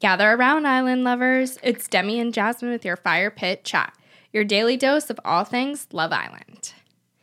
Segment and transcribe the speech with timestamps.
[0.00, 1.58] Gather around, island lovers.
[1.60, 3.92] It's Demi and Jasmine with your fire pit chat,
[4.32, 6.72] your daily dose of all things Love Island.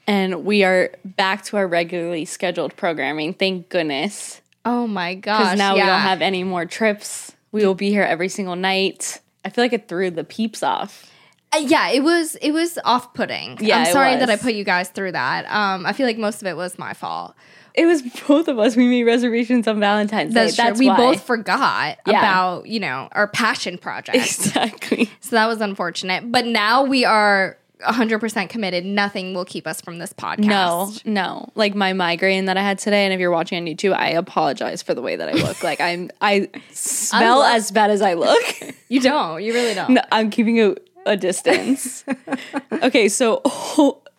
[0.08, 3.34] And we are back to our regularly scheduled programming.
[3.34, 4.42] Thank goodness.
[4.66, 5.40] Oh my gosh.
[5.40, 7.34] Because now we don't have any more trips.
[7.54, 9.22] We will be here every single night.
[9.46, 11.10] I feel like it threw the peeps off.
[11.54, 13.58] Uh, yeah, it was it was off putting.
[13.62, 15.46] Yeah, I'm sorry that I put you guys through that.
[15.46, 17.36] Um, I feel like most of it was my fault.
[17.78, 18.76] It was both of us.
[18.76, 20.64] We made reservations on Valentine's That's Day.
[20.64, 20.70] true.
[20.70, 20.98] That's we why.
[20.98, 22.20] both forgot Yeah.
[22.20, 25.10] about you know our passion project, exactly.
[25.20, 26.32] so that was unfortunate.
[26.32, 28.86] But now we are 100 percent committed.
[28.86, 30.46] Nothing will keep us from this podcast.
[30.46, 31.50] No, no.
[31.56, 34.82] Like my migraine that I had today, and if you're watching on YouTube, I apologize
[34.82, 35.62] for the way that I look.
[35.62, 38.44] like I'm, I smell love- as bad as I look.
[38.88, 39.44] you don't.
[39.44, 39.92] You really don't.
[39.92, 42.06] No, I'm keeping a, a distance.
[42.72, 43.42] okay, so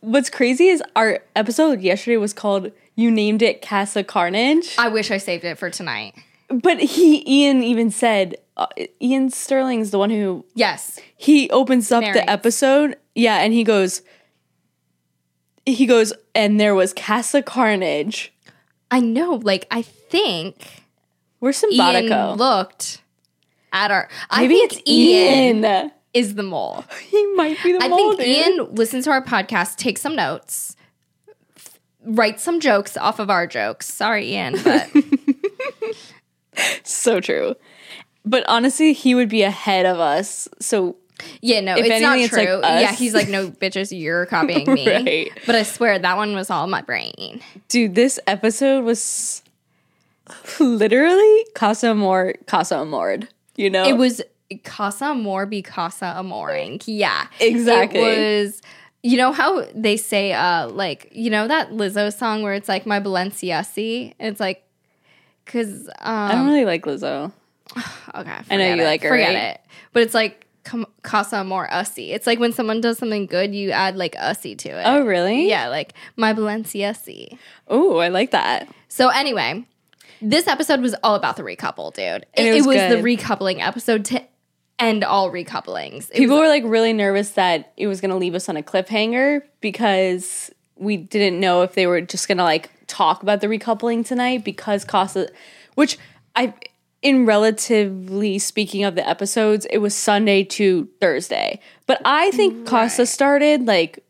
[0.00, 5.10] what's crazy is our episode yesterday was called "You Named It Casa Carnage," I wish
[5.12, 6.14] I saved it for tonight.
[6.48, 8.66] but he Ian even said uh,
[9.02, 10.98] Iain Stirling's the one who Yes.
[11.16, 12.24] he opens up Narrates.
[12.24, 14.02] the episode, yeah, and he goes,
[15.64, 18.32] he goes, and there was Casa Carnage.
[18.90, 19.40] I know.
[19.42, 20.84] Like I think
[21.42, 22.36] Ian Symbolico?
[22.36, 23.02] looked
[23.72, 24.08] at our.
[24.30, 25.64] I Maybe think it's Ian.
[25.64, 26.84] Ian is the mole.
[27.10, 28.28] He might be the I mole, think dude.
[28.58, 30.76] Ian listens to our podcast, takes some notes,
[32.06, 33.92] write some jokes off of our jokes.
[33.92, 34.90] Sorry, Ian, but
[36.84, 37.54] So true.
[38.24, 40.48] But honestly, he would be ahead of us.
[40.60, 40.96] So
[41.40, 42.56] yeah, no, If it's not anything, it's like true.
[42.56, 42.80] us.
[42.82, 44.86] yeah, he's like, no, bitches, you're copying me.
[44.86, 45.30] Right.
[45.46, 47.40] But I swear that one was all my brain.
[47.68, 49.42] Dude, this episode was
[50.60, 53.28] literally Casa Amor, Casa Amored.
[53.56, 53.84] You know?
[53.84, 54.20] It was
[54.64, 56.80] Casa Amor be Casa Amoring.
[56.86, 58.00] Yeah, Exactly.
[58.00, 58.62] It was.
[59.06, 62.86] You know how they say, uh, like, you know that Lizzo song where it's like
[62.86, 64.14] my Balenciasi?
[64.18, 64.64] It's like,
[65.44, 67.32] cause, um, I don't really like Lizzo.
[68.14, 68.84] Okay, I know you it.
[68.84, 69.42] like her, Forget right?
[69.54, 69.60] it.
[69.92, 72.10] But it's like com- casa more ussy.
[72.14, 74.84] It's like when someone does something good, you add like ussy to it.
[74.86, 75.48] Oh, really?
[75.48, 77.38] yeah, like my Balenciasi.
[77.68, 78.68] Oh, I like that.
[78.88, 79.66] So anyway,
[80.22, 82.26] this episode was all about the recouple, dude.
[82.34, 84.22] It, it it was was, the recoupling episode to
[84.78, 86.10] end all recouplings.
[86.10, 88.56] It People was- were like really nervous that it was going to leave us on
[88.56, 93.40] a cliffhanger because we didn't know if they were just going to like talk about
[93.40, 95.28] the recoupling tonight because Casa,
[95.74, 95.98] which
[96.34, 96.52] I,
[97.00, 101.60] in relatively speaking of the episodes, it was Sunday to Thursday.
[101.86, 104.04] But I think Casa started like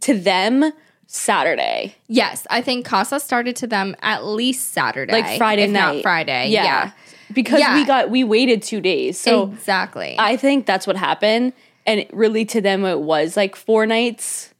[0.00, 0.72] to them
[1.06, 5.96] Saturday, yes, I think Casa started to them at least Saturday, like Friday if night,
[5.96, 6.48] not Friday.
[6.48, 6.92] Yeah,
[7.34, 7.74] because Yeah.
[7.76, 9.50] we got we waited two days, so.
[9.52, 10.16] exactly.
[10.18, 11.52] I think that's what happened.
[11.86, 14.54] And really, to them, it was like four nights,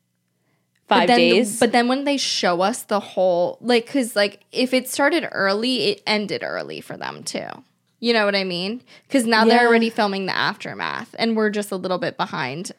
[0.88, 1.60] five then, days.
[1.60, 5.84] But then when they show us the whole, like, because like if it started early,
[5.90, 7.46] it ended early for them too.
[8.00, 8.82] You know what I mean?
[9.06, 9.58] Because now Yeah.
[9.58, 12.72] they're already filming the aftermath, and we're just a little bit behind.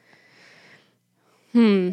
[1.53, 1.91] Hmm.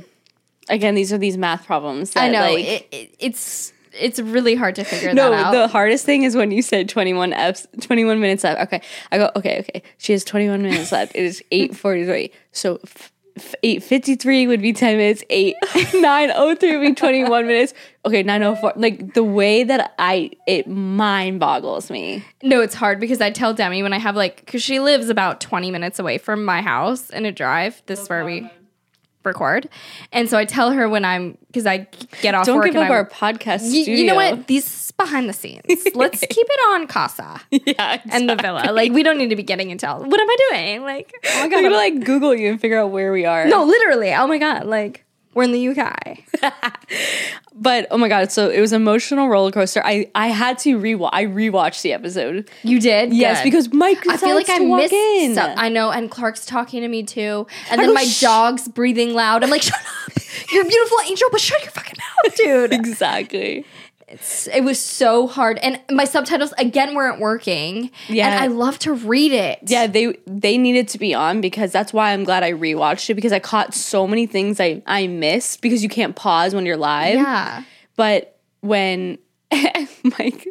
[0.68, 2.12] Again, these are these math problems.
[2.12, 5.52] That, I know Like, it, it, it's it's really hard to figure no, that out.
[5.52, 8.60] No, the hardest thing is when you said 21 eps, 21 minutes left.
[8.62, 8.82] Okay.
[9.10, 9.82] I go, okay, okay.
[9.98, 11.14] She has 21 minutes left.
[11.14, 12.30] It is 8.43.
[12.52, 15.24] So f- f- 8.53 would be 10 minutes.
[15.30, 17.74] 8, 9.03 would be 21 minutes.
[18.04, 18.72] Okay, 9.04.
[18.76, 22.24] Like the way that I, it mind boggles me.
[22.42, 25.40] no, it's hard because I tell Demi when I have like, because she lives about
[25.40, 27.82] twenty minutes away from my house in a drive.
[27.86, 28.48] This is where we
[29.24, 29.68] record,
[30.12, 31.86] and so I tell her when I'm because I
[32.22, 33.94] get off Don't work give and up I'm- our podcast Y- studio.
[33.94, 34.46] You know what?
[34.46, 35.64] These behind the scenes.
[35.94, 38.70] Let's keep it on Casa Yeah, and the villa.
[38.72, 40.02] Like we don't need to be getting into all.
[40.04, 40.82] What am I doing?
[40.82, 41.62] Like oh my I'm god.
[41.62, 43.46] gonna like Google you and figure out where we are.
[43.46, 44.12] no, literally.
[44.14, 44.66] Oh my god.
[44.66, 45.04] Like
[45.34, 46.18] we're in the UK.
[47.54, 49.80] but oh my god, so it was an emotional roller coaster.
[49.84, 51.10] I I had to rewatch.
[51.12, 52.50] I rewatched the episode.
[52.62, 53.12] You did.
[53.12, 53.44] Yes, Good.
[53.44, 54.06] because Mike.
[54.08, 55.32] I feel like I missed in.
[55.34, 55.54] stuff.
[55.56, 57.46] I know, and Clark's talking to me too.
[57.70, 59.44] And I then go, my "Shh." dog's breathing loud.
[59.44, 60.12] I'm like, shut up.
[60.52, 62.72] You're a beautiful angel, but shut your fucking mouth, dude.
[62.80, 63.64] exactly.
[64.10, 65.58] It's- it was so hard.
[65.58, 67.90] And my subtitles again weren't working.
[68.08, 68.28] Yeah.
[68.32, 69.60] And I love to read it.
[69.66, 73.14] Yeah, they they needed to be on because that's why I'm glad I rewatched it
[73.14, 76.76] because I caught so many things I I missed because you can't pause when you're
[76.76, 77.14] live.
[77.14, 77.62] Yeah.
[77.96, 79.18] But when
[80.18, 80.46] Mike,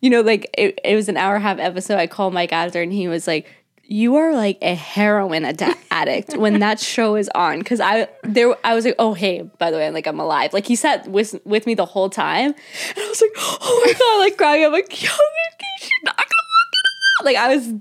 [0.00, 2.52] you know, like it, it was an hour and a half episode, I called Mike
[2.52, 3.46] after and he was like,
[3.86, 8.54] "You are like a heroin ad- addict when that show is on." Because I there,
[8.64, 11.34] I was like, "Oh hey, by the way, like I'm alive." Like he sat with
[11.44, 14.64] with me the whole time, and I was like, "Oh my god!" Like crying.
[14.64, 15.08] I'm like, "Yo,
[15.78, 16.86] she's not gonna walk it
[17.20, 17.72] out." Like I was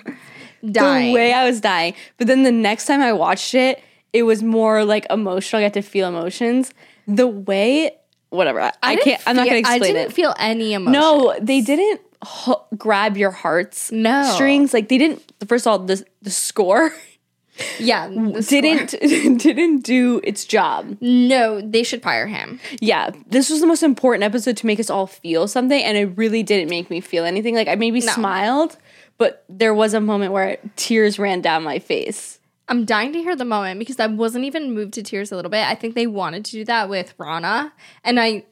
[0.71, 1.07] Dying.
[1.07, 1.93] the way I was dying.
[2.17, 3.81] But then the next time I watched it,
[4.13, 5.61] it was more like emotional.
[5.61, 6.73] I got to feel emotions.
[7.07, 7.91] The way,
[8.29, 8.61] whatever.
[8.61, 9.21] I, I didn't can't.
[9.27, 10.13] I'm not gonna explain I didn't it.
[10.13, 10.93] feel any emotion.
[10.93, 11.99] No, they didn't.
[12.23, 14.23] Ho- grab your hearts No.
[14.35, 14.73] strings.
[14.73, 15.21] Like they didn't.
[15.47, 16.91] First of all, the the score
[17.79, 18.07] Yeah.
[18.07, 18.91] the didn't
[19.39, 20.97] didn't do its job.
[21.01, 22.59] No, they should fire him.
[22.81, 26.17] Yeah, this was the most important episode to make us all feel something, and it
[26.17, 27.53] really didn't make me feel anything.
[27.55, 28.11] Like I maybe No.
[28.13, 28.77] smiled,
[29.17, 32.39] but there was a moment where tears ran down my face.
[32.69, 35.51] I'm dying to hear the moment because I wasn't even moved to tears a little
[35.51, 35.67] bit.
[35.67, 37.71] I think they wanted to do that with Rana,
[38.03, 38.45] and I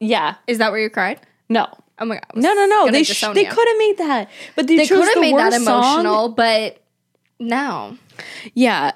[0.00, 1.18] Yeah, is that where you cried?
[1.48, 1.66] no,
[1.98, 2.26] Oh my god!
[2.34, 2.90] No, no, no.
[2.90, 5.64] They sh- they could have made that, but they, They chose the made that worst
[5.64, 5.82] song.
[6.00, 6.82] emotional, but
[7.38, 7.96] no.
[8.54, 8.92] Yeah.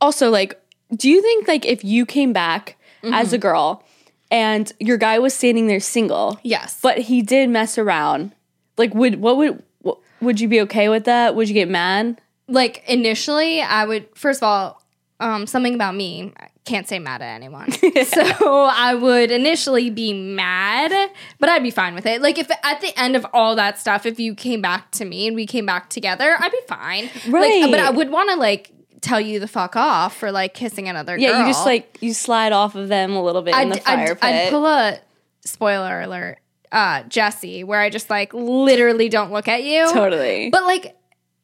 [0.00, 0.60] Also, like,
[0.96, 3.42] do you think like if you came back as a Mm-hmm.
[3.42, 3.84] girl
[4.30, 8.32] and your guy was standing there single, Yes, but he did mess around,
[8.78, 11.34] like, would what would what, would you be okay with that?
[11.34, 12.20] Would you get mad?
[12.48, 14.79] like initially, I would first of all,
[15.20, 16.32] um, something about me.
[16.38, 17.70] I can't say mad at anyone,
[18.04, 22.22] so I would initially be mad, but I'd be fine with it.
[22.22, 25.26] Like if at the end of all that stuff, if you came back to me
[25.26, 27.10] and we came back together, I'd be fine.
[27.28, 27.62] Right.
[27.62, 30.88] Like, but I would want to like tell you the fuck off for like kissing
[30.88, 31.22] another girl.
[31.22, 31.40] Yeah, girl.
[31.40, 34.18] you just like you slide off of them a little bit in I'd, the fire
[34.22, 34.50] I'd, I'd pit.
[34.50, 35.00] pull a
[35.44, 36.38] spoiler alert,
[36.72, 39.90] uh, Jessie, where I just like literally don't look at you.
[39.92, 40.50] totally.
[40.50, 40.96] But like,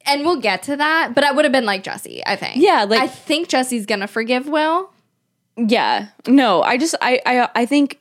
[0.07, 1.15] and we'll get to that.
[1.15, 2.23] But I would have been like Jessie.
[2.27, 2.57] I think.
[2.57, 4.91] Yeah, like- I think Jessie's gonna forgive Will.
[5.57, 6.09] yeah.
[6.27, 7.99] No, I just I I I think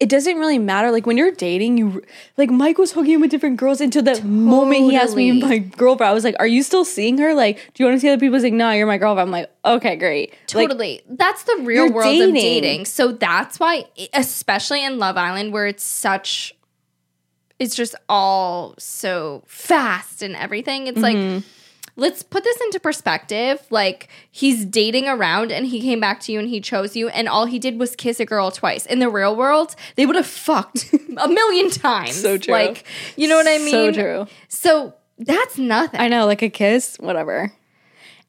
[0.00, 0.90] it doesn't really matter.
[0.90, 2.02] Like when you're dating, you
[2.36, 5.60] like Mike was hooking up with different girls until the moment he asked me Totally.
[5.60, 6.10] my girlfriend.
[6.10, 7.34] I was like, "Are you still seeing her?
[7.34, 9.30] Like, do you want to see other people?" He's like, "No, you're my girlfriend." I'm
[9.30, 11.02] like, "Okay, great." Like, Totally.
[11.08, 12.30] that's the real world dating.
[12.30, 12.84] of dating.
[12.86, 16.52] So that's why, especially in Love Island, where it's such,
[17.62, 20.86] it's just all so fast and everything.
[20.88, 21.34] It's Mm-hmm.
[21.34, 21.44] like,
[21.96, 23.60] let's put this into perspective.
[23.70, 27.28] Like, he's dating around and he came back to you and he chose you, and
[27.28, 28.84] all he did was kiss a girl twice.
[28.86, 32.20] In the real world, they would have fucked a million times.
[32.20, 32.52] So true.
[32.52, 32.84] Like,
[33.16, 33.70] you know what I mean?
[33.70, 34.26] So true.
[34.48, 36.00] So that's nothing.
[36.00, 37.52] I know, like a kiss, whatever.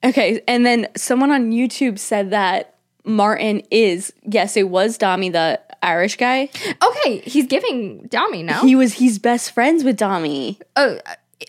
[0.03, 2.75] Okay, and then someone on YouTube said that
[3.06, 6.50] Martin is yes, it was Dami, the Irish guy.
[6.81, 8.62] okay, he's giving Dami, now.
[8.62, 10.59] He was he's best friends with Dami.
[10.75, 11.00] Oh,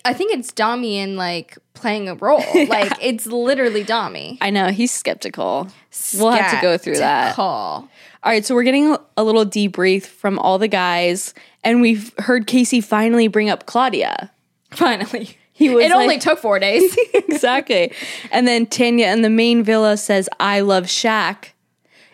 [0.03, 2.43] I think it's Dami in like playing a role.
[2.67, 4.37] Like it's literally Dami.
[4.41, 5.69] I know he's skeptical.
[6.15, 7.27] We'll have to go through that.
[7.27, 7.43] Skeptical.
[7.45, 12.47] All right, so we're getting a little debrief from all the guys, and we've heard
[12.47, 14.31] Casey finally bring up Claudia.
[14.71, 16.97] Finally, He was it only took four days.
[17.13, 17.93] exactly.
[18.29, 21.51] And then Tanya in the main villa says, I love Shaq.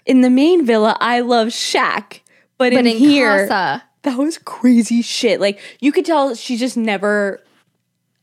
[0.06, 2.21] In the main villa, I love Shaq.
[2.57, 5.39] But, in, in here, Casa, that was crazy shit.
[5.39, 7.39] Like, you could tell she just never,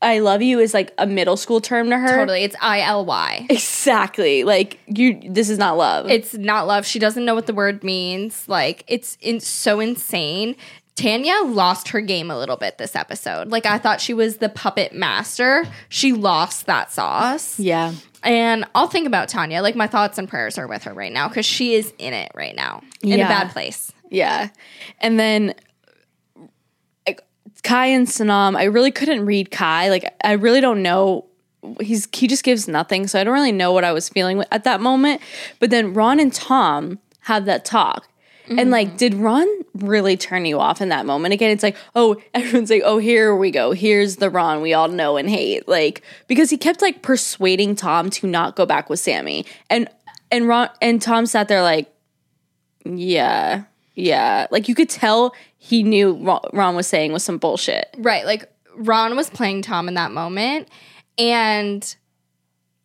[0.01, 2.07] I love you is like a middle school term to her.
[2.17, 3.45] totally, it's I L Y.
[3.49, 4.43] Exactly.
[4.45, 6.09] Like, you, this is not love.
[6.09, 6.85] It's not love.
[6.85, 8.47] She doesn't know what the word means.
[8.47, 10.55] Like it's in, so insane.
[10.95, 13.49] Tanya lost her game a little bit this episode.
[13.49, 15.65] Like I thought she was the puppet master.
[15.87, 17.57] She lost that sauce.
[17.57, 17.93] yeah.
[18.23, 19.61] And I'll think about Tanya.
[19.61, 22.31] Like my thoughts and prayers are with her right now because she is in it
[22.35, 23.25] right now in Yeah.
[23.25, 23.91] a bad place.
[24.09, 24.49] Yeah.
[24.99, 25.53] And then
[27.07, 27.21] like,
[27.63, 29.89] Kai and Sanam, I really couldn't read Kai.
[29.89, 31.25] Like I really don't know
[31.81, 34.63] he's he just gives nothing, so I don't really know what I was feeling at
[34.63, 35.21] that moment.
[35.59, 38.07] But then Ron and Tom have that talk.
[38.57, 41.33] And like, did Ron really turn you off in that moment?
[41.33, 43.71] Again, it's like, oh, everyone's like, oh, here we go.
[43.71, 45.67] Here's the Ron we all know and hate.
[45.67, 49.45] Like, because he kept like persuading Tom to not go back with Samie.
[49.69, 49.89] And
[50.31, 51.93] and Ron and Tom sat there like,
[52.85, 53.63] yeah,
[53.95, 54.47] yeah.
[54.51, 57.93] Like you could tell he knew Ron, Ron was saying was some bullshit.
[57.97, 58.25] Right.
[58.25, 60.69] Like Ron was playing Tom in that moment.
[61.17, 61.95] And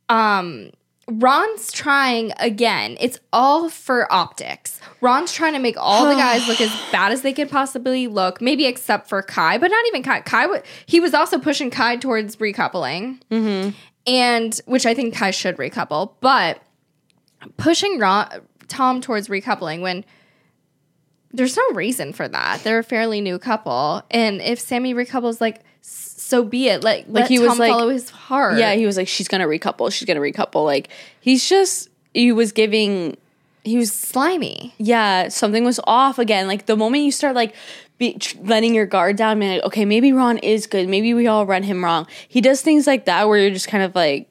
[0.09, 0.71] um
[1.07, 2.97] Ron's trying again.
[3.01, 4.81] It's all for optics.
[5.01, 8.41] Ron's trying to make all the guys look as bad as they could possibly look,
[8.41, 10.21] maybe except for Kai, but not even Kai.
[10.21, 13.71] Kai, he was also pushing Kai towards recoupling, mm-hmm.
[14.07, 16.61] and which I think Kai should recouple, but
[17.57, 18.29] pushing Ron,
[18.69, 20.05] Tom towards recoupling when
[21.33, 22.63] there's no reason for that.
[22.63, 25.61] They're a fairly new couple, and if Samie recouples, like
[26.25, 26.83] so be it.
[26.83, 28.59] Like, let he was Tom like- follow his heart.
[28.59, 29.93] Yeah, he was like, she's gonna recouple.
[29.93, 30.65] She's gonna recouple.
[30.65, 30.89] Like
[31.21, 33.17] he's just he was giving.
[33.63, 34.75] He was slimy.
[34.79, 35.29] yeah.
[35.29, 36.47] Something was off again.
[36.47, 37.55] Like the moment you start like.
[37.97, 40.89] Be, tr- letting your guard down, being like, okay, maybe Ron is good.
[40.89, 42.09] Maybe we all read him wrong.
[42.27, 44.29] He does things like that where you're just kind of like,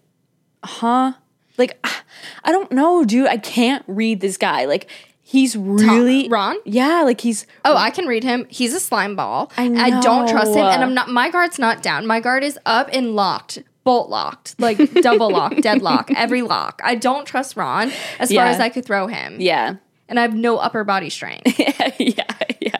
[0.65, 1.13] huh?
[1.57, 2.03] Like, ah,
[2.43, 3.27] I don't know, dude.
[3.27, 4.65] I can't read this guy.
[4.65, 4.89] Like,
[5.33, 6.57] he's really Ron?
[6.63, 8.45] Yeah, like he's Oh, I can read him.
[8.49, 9.51] He's a slime ball.
[9.57, 9.81] I know.
[9.81, 11.09] I don't trust him, and I'm not.
[11.09, 12.05] My guard's not down.
[12.05, 16.81] My guard is up and locked, bolt locked, like double lock, deadlock, every lock.
[16.83, 19.77] I don't trust Ron as far as I could throw him, yeah.
[20.07, 21.59] and I have no upper body strength.
[21.99, 22.29] yeah,
[22.61, 22.77] yeah.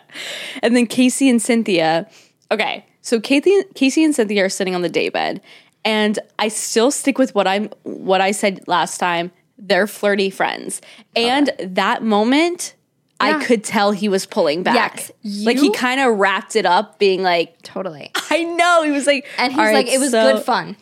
[0.61, 2.07] And then Casey and Cynthia.
[2.51, 5.41] Okay, So Casey, Casey and Cynthia are sitting on the daybed,
[5.83, 9.31] and I still stick with what I'm what I said last time.
[9.57, 10.81] They're flirty friends,
[11.15, 12.75] and that moment.
[13.21, 13.37] Yeah.
[13.37, 14.97] I could tell he was pulling back.
[15.21, 18.11] Yes, like he kind of wrapped it up, being like, Totally.
[18.29, 18.83] I know.
[18.83, 20.75] He was like, And he's "All right, like, it was so- good fun.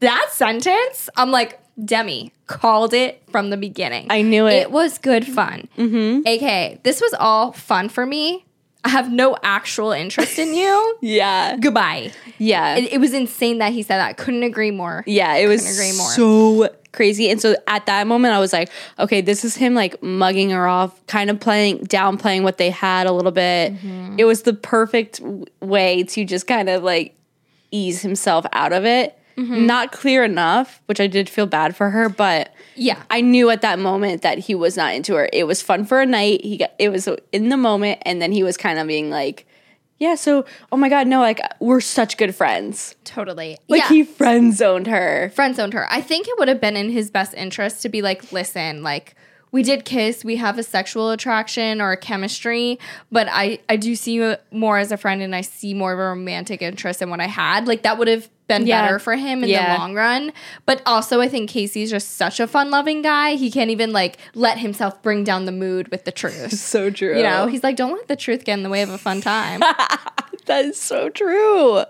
[0.00, 4.06] That sentence, I'm like, Demi called it from the beginning.
[4.10, 4.52] I knew it.
[4.54, 5.68] It was good fun.
[5.76, 6.26] Mm-hmm.
[6.26, 8.44] AKA, this was all fun for me.
[8.84, 10.98] I have no actual interest in you.
[11.02, 11.56] Yeah.
[11.56, 12.12] Goodbye.
[12.38, 12.76] Yeah.
[12.76, 14.16] It, it was insane that he said that.
[14.16, 15.04] Couldn't agree more.
[15.06, 16.10] Yeah, it was agree more.
[16.10, 17.28] so crazy.
[17.30, 20.66] And so at that moment, I was like, okay, this is him like mugging her
[20.66, 23.74] off, kind of playing, downplaying what they had a little bit.
[23.74, 24.16] Mm-hmm.
[24.18, 27.16] It was the perfect w- way to just kind of like
[27.70, 29.18] ease himself out of it.
[29.36, 29.66] Mm-hmm.
[29.66, 33.02] Not clear enough, which I did feel bad for her, but Yeah.
[33.10, 35.28] I knew at that moment that he was not into her.
[35.32, 36.44] It was fun for a night.
[36.44, 39.46] He got it was in the moment, and then he was kind of being like,
[39.98, 43.58] "Yeah, so oh my god, no, like we're such good friends." Totally.
[43.68, 43.88] Like yeah.
[43.88, 45.30] he friend zoned her.
[45.34, 45.86] friend zoned her.
[45.90, 49.14] I think it would have been in his best interest to be like, listen, like
[49.50, 52.78] we did kiss, we have a sexual attraction or a chemistry,
[53.10, 55.98] but I I do see you more as a friend and I see more of
[55.98, 57.66] a romantic interest than what I had.
[57.68, 58.82] Like that would have been Yeah.
[58.82, 59.74] better for him in Yeah.
[59.74, 60.32] the long run.
[60.66, 63.34] But also I think Casey's just such a fun loving guy.
[63.34, 66.52] He can't even like let himself bring down the mood with the truth.
[66.72, 67.16] So true.
[67.16, 69.20] You know, he's like, don't let the truth get in the way of a fun
[69.20, 69.60] time.
[70.46, 71.82] that is so true.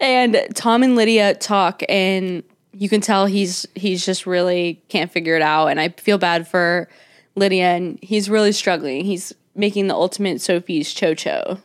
[0.00, 5.36] And Tom and Lydia talk, and you can tell he's he's just really can't figure
[5.36, 5.68] it out.
[5.68, 6.88] And I feel bad for
[7.36, 9.04] Lydia, and he's really struggling.
[9.04, 11.58] He's making the ultimate Sophie's cho cho.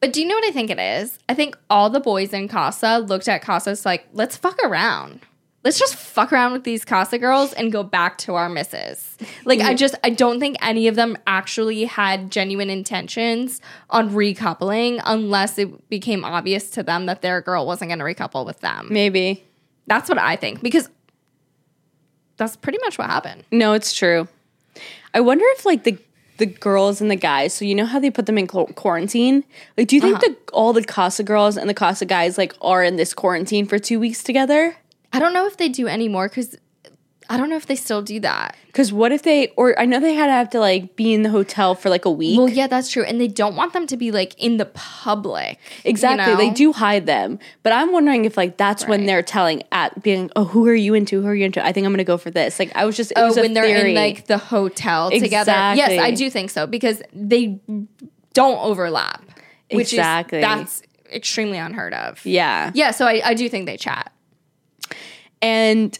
[0.00, 1.18] But do you know what I think it is?
[1.28, 5.20] I think all the boys in Casa looked at Casa's like, let's fuck around.
[5.64, 9.16] Let's just fuck around with these Casa girls and go back to our misses.
[9.44, 13.60] Like, I just, I don't think any of them actually had genuine intentions
[13.90, 18.46] on recoupling unless it became obvious to them that their girl wasn't going to recouple
[18.46, 18.86] with them.
[18.90, 19.44] Maybe.
[19.88, 20.88] That's what I think because
[22.36, 23.42] that's pretty much what happened.
[23.50, 24.28] No, it's true.
[25.14, 25.98] I wonder if like the
[26.38, 27.54] the girls and the guys.
[27.54, 29.44] So you know how they put them in qu- quarantine.
[29.76, 30.34] Like, do you think uh-huh.
[30.46, 33.78] the all the Casa girls and the Casa guys like are in this quarantine for
[33.78, 34.76] two weeks together?
[35.12, 36.56] I don't know if they do anymore because
[37.28, 38.56] I don't know if they still do that.
[38.66, 41.22] Because what if they or I know they had to have to like be in
[41.22, 42.38] the hotel for like a week.
[42.38, 43.02] Well, yeah, that's true.
[43.02, 45.58] And they don't want them to be like in the public.
[45.84, 47.38] you exactly, they do hide them.
[47.62, 50.94] But I'm wondering if like that's when they're telling at being, oh, who are you
[50.94, 51.22] into?
[51.22, 51.64] Who are you into?
[51.64, 52.58] I think I'm gonna go for this.
[52.58, 53.90] Like I was just, it Oh, was when they're theory.
[53.90, 55.52] in like the hotel together.
[55.52, 57.58] Yes, I do think so because they
[58.34, 59.24] don't overlap.
[59.72, 60.38] Which Exactly.
[60.38, 62.24] is that's extremely unheard of.
[62.24, 64.12] yeah, Yeah, so I, I do think they chat.
[65.42, 65.98] and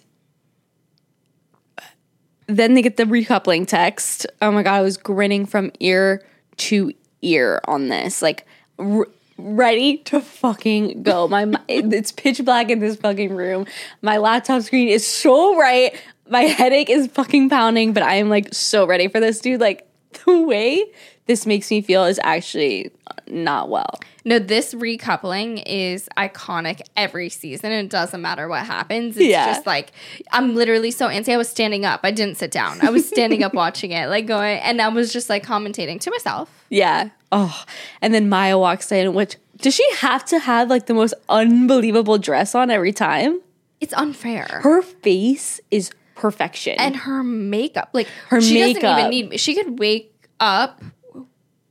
[2.46, 4.26] then they get the recoupling text.
[4.40, 6.22] Oh my god, I was grinning from ear
[6.58, 8.46] to ear on this, like
[8.78, 11.28] r- ready to fucking go.
[11.28, 13.66] My it's pitch black in this fucking room.
[14.02, 16.00] My laptop screen is so bright.
[16.28, 19.60] My headache is fucking pounding, but I am like so ready for this, dude.
[19.60, 19.88] Like
[20.24, 20.84] the way
[21.26, 22.90] this makes me feel is actually
[23.28, 23.98] not well.
[24.24, 27.70] No, this recoupling is iconic every season.
[27.72, 29.16] and It doesn't matter what happens.
[29.16, 29.46] It's Yeah.
[29.46, 29.92] just like
[30.32, 31.32] I'm literally so antsy.
[31.32, 32.00] I was standing up.
[32.04, 32.78] I didn't sit down.
[32.82, 36.10] I was standing up watching it, like going, and I was just like commentating to
[36.10, 36.64] myself.
[36.70, 37.10] Yeah.
[37.32, 37.64] Oh,
[38.00, 42.18] and then Maya walks in, which does she have to have like the most unbelievable
[42.18, 43.40] dress on every time?
[43.80, 44.46] It's unfair.
[44.62, 46.76] Her face is perfection.
[46.78, 48.98] and her makeup, like Her she doesn't makeup.
[48.98, 49.40] even need.
[49.40, 50.82] She could wake up,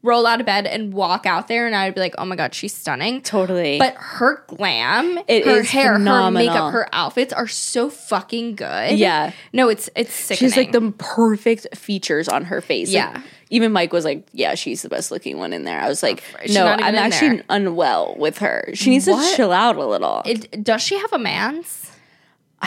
[0.05, 2.53] roll out of bed, and walk out there, and I'd be like, "Oh my god,
[2.53, 3.77] she's stunning." totally.
[3.79, 8.97] But her glam, It her is hair, her makeup, her outfits are so fucking good.
[8.97, 9.31] Yeah.
[9.51, 10.49] No, it's it's sickening.
[10.51, 12.87] she's like the perfect features on her face.
[12.89, 13.21] Like, Yeah.
[13.49, 16.23] even Mike was like, "Yeah, she's the best looking one in there." I was like,
[16.35, 18.69] oh, She's "No, I'm actually there." unwell with her.
[18.73, 21.84] She needs to chill out a little." It, does she have a man's?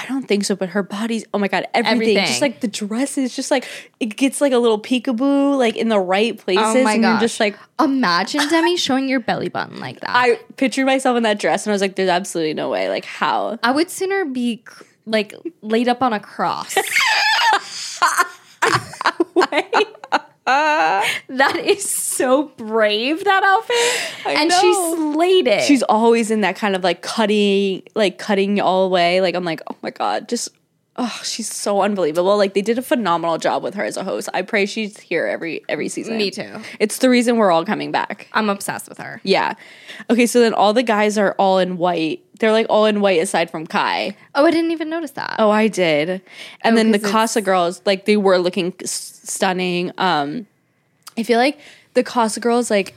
[0.01, 2.27] I don't think so, but her body's oh my god, everything, Everything.
[2.27, 3.67] just like the dress is just like
[3.99, 7.03] it gets like a little peekaboo like in the right oh places, Oh my and
[7.03, 7.11] gosh!
[7.15, 10.11] you're just like imagine Demi showing your belly button like that.
[10.15, 12.89] I, pictured myself in that dress and I was like, there's absolutely no way.
[12.89, 13.59] Like how?
[13.63, 16.77] I would sooner be cr- like laid up on a cross.
[20.49, 23.23] Uh, that is so brave.
[23.25, 24.61] That outfit, I and know.
[24.61, 24.75] she
[25.13, 25.63] slayed it.
[25.63, 29.21] She's always in that kind of like cutting, like cutting all the way.
[29.21, 30.49] Like I'm like, oh my god, just
[30.99, 32.37] oh, she's so unbelievable.
[32.37, 34.29] Like they did a phenomenal job with her as a host.
[34.35, 36.17] I pray she's here every every season.
[36.19, 36.57] Me too.
[36.81, 38.29] It's the reason we're all coming back.
[38.33, 39.21] I'm obsessed with her.
[39.23, 39.55] Yeah.
[40.11, 42.25] Okay, so then all the guys are all in white.
[42.41, 44.17] They're like all in white aside from Kai.
[44.35, 45.37] Oh, I didn't even notice that.
[45.39, 46.21] Oh, I did.
[46.63, 49.93] And then the Casa girls, like they were looking s- stunning.
[49.99, 50.47] Um,
[51.17, 51.59] I feel like
[51.95, 52.95] the Casa girls, like,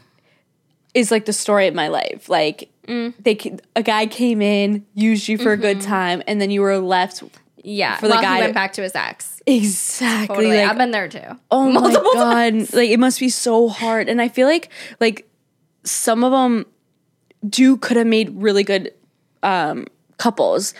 [0.93, 2.29] is like the story of my life.
[2.29, 6.62] Like they a guy came in, used you for a good time, and then you
[6.62, 7.24] were left
[7.63, 9.41] Yeah, For the while guy he to- went back to his ex.
[9.46, 11.39] exactly Totally, like I've been there too.
[11.51, 12.34] Oh Multiple my god!
[12.34, 12.74] times.
[12.74, 15.27] Like it must be so hard, and I feel like like
[15.84, 16.65] some of them
[17.48, 18.94] do could have made really good
[19.44, 19.86] um
[20.18, 20.74] couples.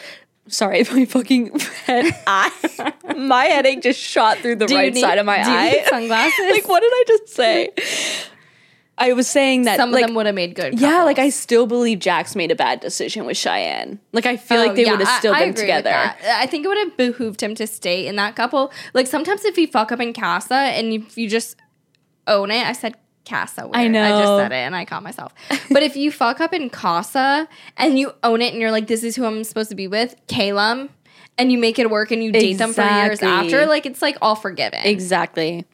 [0.48, 5.18] Sorry, my fucking head eye, my headache just shot through the Do right need- side
[5.18, 5.86] of my do you eye.
[5.90, 6.52] sunglasses?
[6.52, 7.70] like, what did I just say?
[9.02, 10.80] I was saying that Some like of them would have made good.
[10.80, 14.00] yeah, like I still believe Jax made a bad decision with Cheyenne.
[14.14, 15.90] Like I feel like Oh, they yeah, would have still I been with together.
[15.92, 18.72] I think it would have behooved him to stay in that couple.
[18.94, 21.56] Like sometimes if you fuck up in Casa and if you just
[22.28, 22.96] own it, I said
[23.28, 23.68] Casa.
[23.68, 23.96] Weird.
[23.96, 25.34] I I just said it and I caught myself.
[25.72, 29.04] but if you fuck up in Casa and you own it and you're like, this
[29.04, 30.90] is who I'm supposed to be with, Calum,
[31.38, 34.18] and you make it work and you date them for years after, like it's like
[34.22, 34.80] all forgiven.
[34.84, 35.66] Exactly.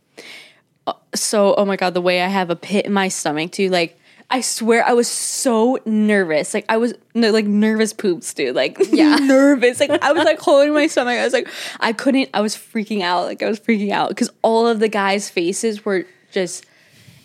[1.15, 3.69] So, oh my god, the way I have a pit in my stomach too.
[3.69, 6.53] Like, I swear, I was so nervous.
[6.53, 8.55] Like, I was no, like nervous poops, dude.
[8.55, 9.15] Like, Yeah.
[9.15, 9.79] nervous.
[9.79, 11.17] Like, I was like holding my stomach.
[11.17, 11.47] I was like,
[11.79, 12.29] I couldn't.
[12.33, 13.25] I was freaking out.
[13.25, 16.65] Like, I was freaking out because all of the guys' faces were just,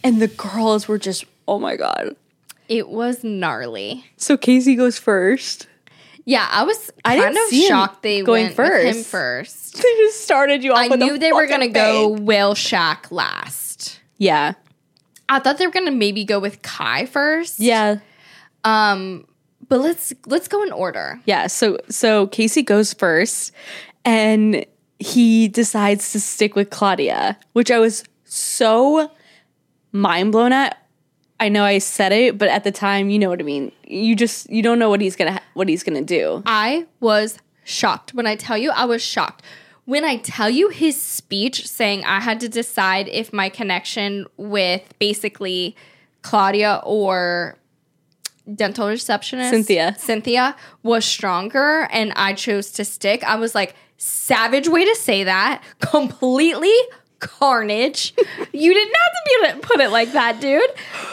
[0.04, 1.24] and the girls were just.
[1.48, 2.14] Oh my god.
[2.68, 4.04] It was gnarly.
[4.16, 5.66] So Casey goes first.
[6.24, 9.06] Yeah, I was I kind didn't of see shocked they going went with him first.
[9.10, 9.74] first.
[9.76, 10.78] They just started you off.
[10.78, 12.08] I knew they were gonna go.
[12.08, 14.00] Will Shaq last.
[14.18, 14.54] Yeah.
[15.28, 17.58] I thought they were gonna maybe go with Kai first.
[17.58, 17.98] Yeah.
[18.64, 19.26] Um,
[19.68, 21.20] but let's let's go in order.
[21.24, 23.52] Yeah, so so Casey goes first
[24.04, 24.64] and
[24.98, 29.10] he decides to stick with Claudia, which I was so
[29.90, 30.78] mind blown at.
[31.42, 33.72] I know I said it, but at the time, you know what I mean.
[33.84, 36.40] You just you don't know what he's gonna what he's gonna do.
[36.46, 38.14] I was shocked.
[38.14, 39.42] When I tell you, I was shocked.
[39.84, 44.82] When I tell you his speech saying I had to decide if my connection with
[45.00, 45.74] basically
[46.22, 47.58] Claudia or
[48.54, 49.96] dental receptionist Cynthia.
[49.98, 53.24] Cynthia was stronger and I chose to stick.
[53.24, 55.60] I was like, savage way to say that.
[55.80, 56.76] Completely
[57.22, 58.12] carnage.
[58.52, 60.68] you didn't have to be put it like that, dude.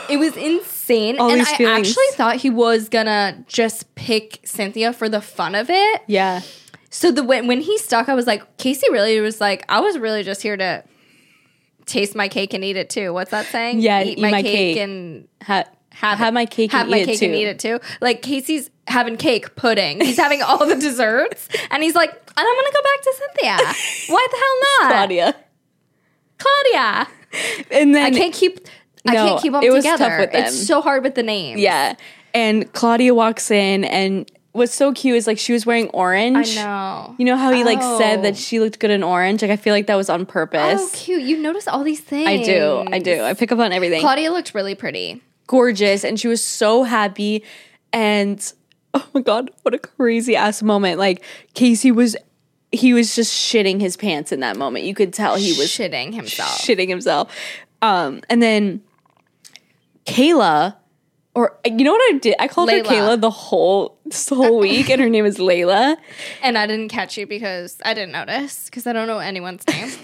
[0.10, 1.19] It was insane.
[1.19, 1.88] All and I feelings.
[1.89, 6.02] actually thought he was gonna just pick Cynthia for the fun of it.
[6.08, 6.41] Yeah,
[6.89, 9.98] So the when when he stuck, I was like, Casey really was like, I was
[10.00, 10.84] really just here to
[11.86, 13.13] taste my cake and eat it too.
[13.13, 13.80] What's that saying?
[13.82, 14.78] Yeah, eat, eat my, my cake, cake.
[14.78, 17.38] and ha- have have it- my cake have and my eat it cake and too.
[17.39, 17.80] eat it too.
[18.02, 20.02] Like Casey's having cake, pudding.
[20.02, 23.58] He's having all the desserts, and he's like, and I'm gonna go back to Cynthia.
[24.13, 25.36] Why the hell not, Claudia.
[26.39, 27.08] Claudia?
[27.71, 28.60] And then I can't keep.
[29.08, 30.17] I can't keep them it was tough together.
[30.19, 30.43] with them.
[30.45, 31.60] It's so hard with the names.
[31.62, 31.95] yeah,
[32.34, 36.58] and Claudia walks in, and what's so cute is like she was wearing orange.
[36.58, 37.15] I know.
[37.17, 38.21] You know how he like said Oh.
[38.23, 39.41] that she looked good in orange?
[39.41, 40.82] Like I feel like that was on purpose.
[40.82, 41.21] Oh, cute!
[41.21, 42.28] You notice all these things.
[42.28, 42.84] I do.
[42.91, 43.21] I do.
[43.21, 44.02] I pick up on everything.
[44.02, 45.21] Claudia looked really pretty.
[45.47, 46.04] Gorgeous.
[46.04, 47.43] And she was so happy.
[47.93, 48.54] And
[48.93, 50.99] oh my God, what a crazy ass moment.
[50.99, 51.23] Like
[51.54, 52.15] Casey was,
[52.71, 54.86] he was just shitting his pants in that moment.
[54.86, 56.60] You could tell he was shitting himself.
[56.60, 57.36] shitting himself.
[57.82, 58.84] Um, and then
[60.05, 60.75] Kayla,
[61.34, 62.36] or you know what I did?
[62.39, 65.97] I called her Kayla the whole this whole week, and her name is Layla.
[66.43, 69.91] And I didn't catch you because I didn't notice because I don't know anyone's name.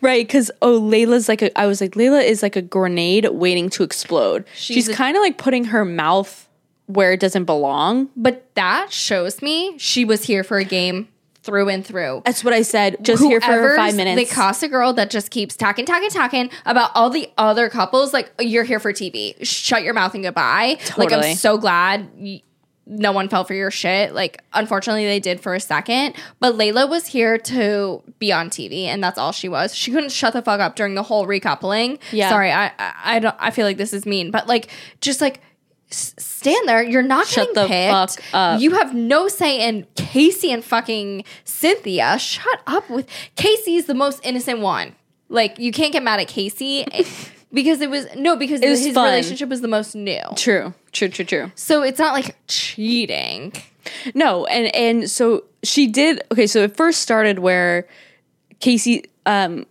[0.00, 1.56] Right, because oh, Layla's like a.
[1.56, 4.44] I was like, Layla is like a grenade waiting to explode.
[4.56, 6.48] She's She's, kind of like putting her mouth
[6.86, 8.10] where it doesn't belong.
[8.16, 11.06] but that shows me she was here for a game
[11.42, 12.22] through and through.
[12.24, 12.96] That's what I said.
[13.02, 14.28] Just here for five minutes.
[14.30, 18.12] The Casa girl that just keeps talking, talking, talking about all the other couples.
[18.12, 19.34] Like you're here for TV.
[19.44, 20.78] Shut your mouth and goodbye.
[20.96, 22.08] Like I'm so glad.
[22.16, 22.42] y-
[22.84, 24.12] no one fell for your shit.
[24.12, 26.14] Like, unfortunately, they did for a second.
[26.40, 29.72] But Layla was here to be on TV, and that's all she was.
[29.72, 32.00] She couldn't shut the fuck up during the whole recoupling.
[32.10, 32.28] Yeah.
[32.28, 33.36] Sorry, I, I, I don't.
[33.38, 34.68] I feel like this is mean, but like,
[35.00, 35.40] just like
[35.92, 36.82] stand there.
[36.82, 38.60] You're not Shut getting the picked.
[38.62, 42.18] You have no say in Casey and fucking Cynthia.
[42.18, 44.94] Shut up with Casey's the most innocent one.
[45.28, 46.86] Like, you can't get mad at Casey.
[47.54, 49.04] Because it was no, because was his fun.
[49.04, 50.22] relationship was the most new.
[50.36, 51.52] true, true, true, true.
[51.54, 53.52] So it's not like cheating.
[54.14, 56.22] No, and and so she did.
[56.32, 57.86] Okay, so it first started where
[58.60, 59.66] Casey, um,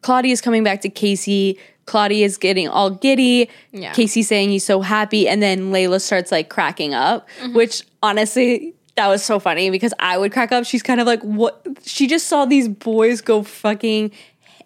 [0.00, 1.58] Claudia is coming back to Casey.
[1.86, 3.48] Claudia is getting all giddy.
[3.72, 3.92] Yeah.
[3.92, 7.54] Casey saying he's so happy, and then Layla starts like cracking up, Mm-hmm.
[7.56, 8.72] which honestly.
[8.96, 10.64] That was so funny because I would crack up.
[10.64, 11.62] She's kind of like, what?
[11.84, 14.10] She just saw these boys go fucking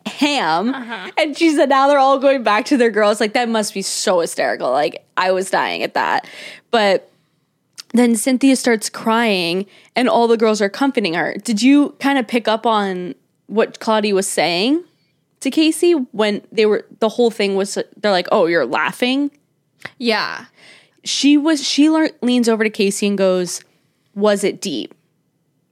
[0.06, 0.68] ham.
[0.72, 1.10] Uh-huh.
[1.18, 3.18] And she said now they're all going back to their girls.
[3.20, 4.70] Like, that must be so hysterical.
[4.70, 6.28] Like, I was dying at that.
[6.70, 7.10] But
[7.92, 11.34] then Cynthia starts crying and all the girls are comforting her.
[11.42, 13.16] Did you kind of pick up on
[13.48, 14.84] what Claudia was saying
[15.40, 19.30] to Casey when they were the whole thing was they're like, "Oh, you're laughing?"
[19.98, 20.46] Yeah.
[21.04, 23.62] she was she lear- leans over to Casey and goes,
[24.14, 24.94] "Was it deep?"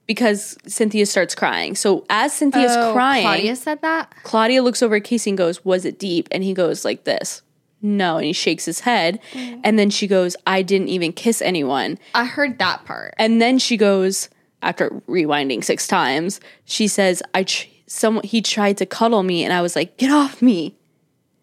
[0.07, 1.75] Because Cynthia starts crying.
[1.75, 4.15] So as Cynthia's Oh, crying, Claudia said that.
[4.23, 6.29] Claudia looks over at Casey and goes, Was it deep?
[6.33, 7.43] And he goes like this.
[7.83, 8.17] No.
[8.17, 9.21] And he shakes his head.
[9.35, 9.61] Mm.
[9.65, 11.99] And then she goes, I didn't even kiss anyone.
[12.15, 13.13] I heard that part.
[13.19, 14.31] And then she goes,
[14.63, 19.53] after rewinding six times, she says, I tr- someone he tried to cuddle me and
[19.53, 20.77] I was like, Get off me.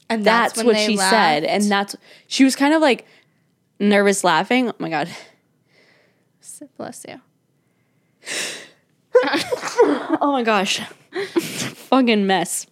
[0.07, 1.09] And That's, when what she laughed.
[1.11, 1.43] said.
[1.43, 1.95] And that's
[2.27, 3.05] she was kind of like
[3.79, 4.69] nervous laughing.
[4.69, 5.09] Oh my god.
[6.77, 7.19] bless you.
[10.21, 10.79] Oh my gosh.
[11.89, 12.67] Fucking mess.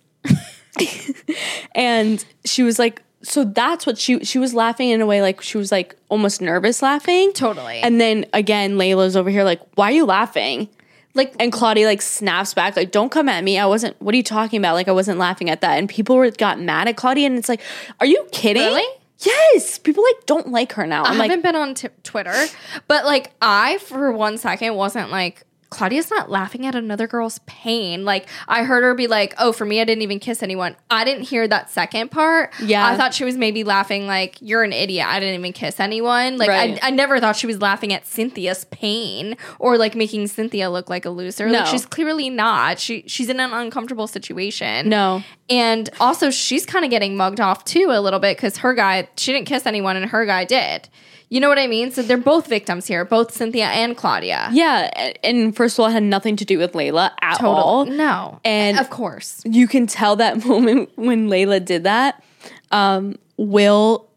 [1.73, 5.41] and she was like, so that's what she she was laughing in a way like
[5.41, 7.31] she was like almost nervous laughing.
[7.33, 7.77] Totally.
[7.79, 10.67] And then again, Layla's over here like, why are you laughing?
[11.15, 13.59] Like And Claudia like snaps back, like, don't come at me.
[13.59, 14.73] I wasn't what are you talking about?
[14.73, 15.77] Like I wasn't laughing at that.
[15.77, 17.61] And people were got mad at Claudia and it's like,
[17.99, 18.63] are you kidding?
[18.63, 18.85] Really?
[19.19, 19.77] Yes.
[19.77, 21.03] People like don't like her now.
[21.03, 22.45] I I'm like, haven't been on t- Twitter,
[22.87, 28.05] but like I for one second wasn't like Claudia's not laughing at another girl's pain.
[28.05, 31.03] Like I heard her be like, "Oh, for me, I didn't even kiss anyone." I
[31.03, 32.53] didn't hear that second part.
[32.61, 32.87] Yeah.
[32.87, 35.05] I thought she was maybe laughing like, "You're an idiot.
[35.07, 36.79] I didn't even kiss anyone." Like Right.
[36.83, 40.89] I, I never thought she was laughing at Cynthia's pain or like making Cynthia look
[40.89, 41.47] like a loser.
[41.49, 41.59] No.
[41.59, 42.79] Like she's clearly not.
[42.79, 44.89] She she's in an uncomfortable situation.
[44.89, 45.23] no.
[45.49, 49.09] And also, she's kind of getting mugged off too a little bit because her guy,
[49.17, 50.87] she didn't kiss anyone and her guy did.
[51.33, 51.89] You know what I mean?
[51.91, 54.49] So they're both victims here, both Cynthia and Claudia.
[54.53, 55.11] Yeah.
[55.23, 57.85] And first of all, it had nothing to do with Layla at all.
[57.87, 58.39] No.
[58.45, 59.41] And- of course.
[59.43, 62.23] you can tell that moment when Layla did that.
[62.71, 64.09] Um, Will,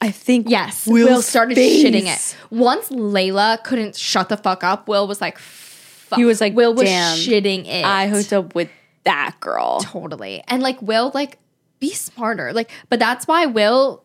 [0.00, 0.86] I think, Yes.
[0.88, 1.84] Will's Will started face.
[1.84, 2.36] shitting it.
[2.50, 6.18] Once Layla couldn't shut the fuck up, Will was like, fuck.
[6.18, 7.84] He was like, Will was "Damn, shitting it.
[7.84, 8.68] I hooked up with
[9.04, 9.80] that girl.
[9.80, 10.42] Totally.
[10.48, 11.38] And like, Will, like,
[11.78, 12.52] be smarter.
[12.52, 14.03] Like, but that's why Will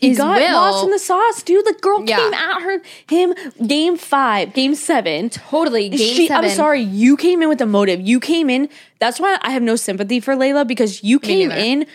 [0.00, 0.52] He got Will.
[0.52, 1.64] lost in the sauce, dude.
[1.66, 2.16] The girl Yeah.
[2.18, 3.34] came at her, him,
[3.66, 5.28] game five, game seven.
[5.28, 5.88] totally.
[5.88, 6.44] Game She, seven.
[6.50, 8.00] I'm sorry, you came in with a motive.
[8.00, 8.68] You came in.
[9.00, 11.86] That's why I have no sympathy for Layla because you came in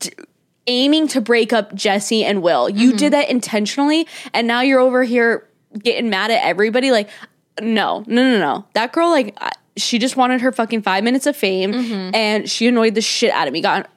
[0.00, 0.10] d-
[0.66, 2.68] aiming to break up Jessie and Will.
[2.68, 2.96] You Mm-hmm.
[2.98, 5.48] did that intentionally, and now you're over here
[5.82, 6.90] getting mad at everybody.
[6.90, 7.08] Like,
[7.60, 8.64] no, no, no, no.
[8.74, 9.36] That girl, like,
[9.76, 12.14] she just wanted her fucking five minutes of fame, Mm-hmm.
[12.14, 13.60] and she annoyed the shit out of me.
[13.60, 13.88] Got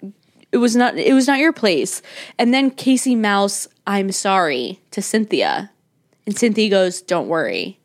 [0.52, 2.02] it was not it was not your place.
[2.40, 5.72] And then Casey Mouse, I'm sorry to Cynthia,
[6.26, 7.80] and Cynthia goes, "Don't worry."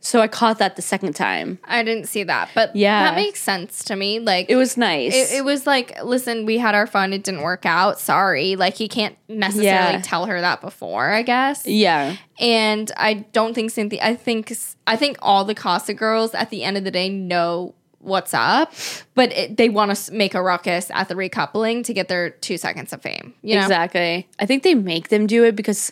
[0.00, 1.58] So I caught that the second time.
[1.64, 3.02] I didn't see that, but Yeah.
[3.10, 4.20] that makes sense to me.
[4.20, 5.12] Like, It was nice.
[5.12, 7.12] it, it was like, listen, we had our fun.
[7.12, 7.98] It didn't work out.
[7.98, 8.54] Sorry.
[8.54, 10.00] Like he can't necessarily Yeah.
[10.04, 11.66] tell her that before, I guess.
[11.66, 12.14] yeah.
[12.38, 13.98] And I don't think Cynthia.
[14.00, 14.52] I think
[14.86, 17.74] I think all the Casa girls at the end of the day know
[18.06, 18.72] what's up,
[19.14, 22.56] but it, they want to make a ruckus at the recoupling to get their two
[22.56, 23.34] seconds of fame.
[23.42, 23.62] You know?
[23.62, 24.28] Exactly.
[24.38, 25.90] I think they make them do it because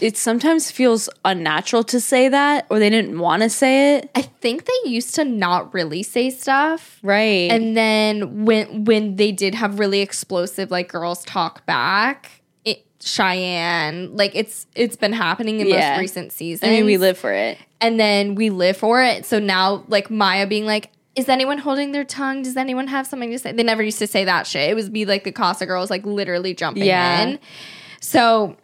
[0.00, 4.10] it sometimes feels unnatural to say that or they didn't want to say it.
[4.14, 6.98] I think they used to not really say stuff.
[7.02, 7.50] Right.
[7.50, 12.30] And then when when they did have really explosive like girls talk back,
[12.64, 15.90] it Cheyenne like it's it's been happening in Yeah.
[15.92, 16.68] most recent seasons.
[16.68, 17.58] I mean, we live for it.
[17.80, 19.26] and then we live for it.
[19.26, 22.42] So now like Maya being like, is anyone holding their tongue?
[22.42, 23.52] Does anyone have something to say?
[23.52, 24.70] They never used to say that shit.
[24.70, 27.22] It was be like the Casa girls like literally jumping Yeah.
[27.22, 27.38] in.
[28.00, 28.56] So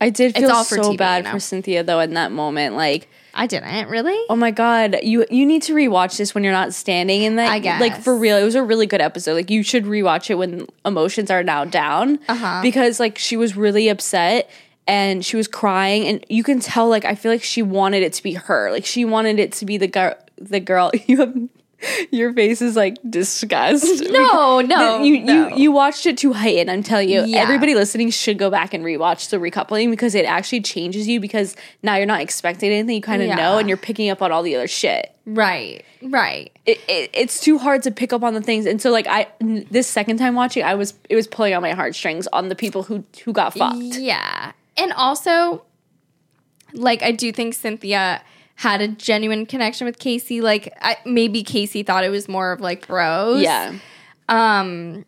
[0.00, 1.30] I did feel all so TV, bad you know?
[1.32, 2.74] for Cynthia though in that moment.
[2.76, 4.18] Like, I didn't really.
[4.28, 7.50] oh my god, you you need to rewatch this when you're not standing in that.
[7.50, 7.80] I guess.
[7.80, 9.34] Like for real, it was a really good episode.
[9.34, 12.18] Like you should rewatch it when emotions are now down.
[12.28, 12.60] Uh-huh.
[12.62, 14.50] Because like she was really upset
[14.86, 18.12] and she was crying and you can tell like I feel like she wanted it
[18.14, 18.70] to be her.
[18.72, 20.14] Like she wanted it to be the girl.
[20.38, 21.36] The girl you have.
[22.10, 24.04] Your face is like disgust.
[24.12, 25.48] No, no, you no.
[25.48, 26.70] you you watched it too heightened.
[26.70, 27.38] I'm telling you, Yeah.
[27.40, 31.56] everybody listening should go back and rewatch the recoupling because it actually changes you because
[31.82, 32.96] now you're not expecting anything.
[32.96, 33.36] You kind of Yeah.
[33.36, 35.14] know, and you're picking up on all the other shit.
[35.24, 35.84] Right.
[36.02, 36.50] Right.
[36.66, 39.28] It, it, it's too hard to pick up on the things, and so like I
[39.40, 42.54] n- this second time watching, I was it was pulling on my heartstrings on the
[42.56, 43.76] people who who got fucked.
[43.98, 44.52] Yeah.
[44.76, 45.64] And also,
[46.72, 48.22] like, I do think Cynthia
[48.56, 50.40] had a genuine connection with Casey.
[50.40, 53.42] Like, I, maybe Casey thought it was more of like bros.
[53.42, 53.74] Yeah.
[54.28, 55.04] Um,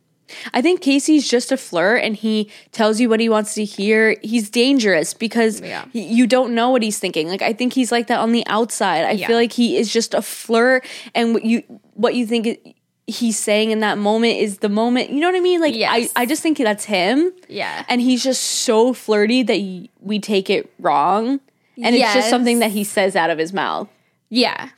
[0.52, 4.16] I think Casey's just a flirt and he tells you what he wants to hear.
[4.22, 5.84] He's dangerous because Yeah.
[5.94, 7.28] y- you don't know what he's thinking.
[7.28, 9.04] Like I think he's like that on the outside.
[9.04, 9.26] I Yeah.
[9.28, 11.62] feel like he is just a flirt and what you
[11.94, 12.66] what you think it-
[13.06, 15.10] he's saying in that moment is the moment.
[15.10, 15.60] You know what I mean?
[15.60, 16.10] Like Yes.
[16.16, 17.32] I I just think that's him.
[17.48, 17.84] yeah.
[17.88, 19.60] And he's just so flirty that
[20.00, 21.38] we take it wrong.
[21.82, 23.88] And it's just something that he says out of his mouth.
[24.30, 24.70] Yeah.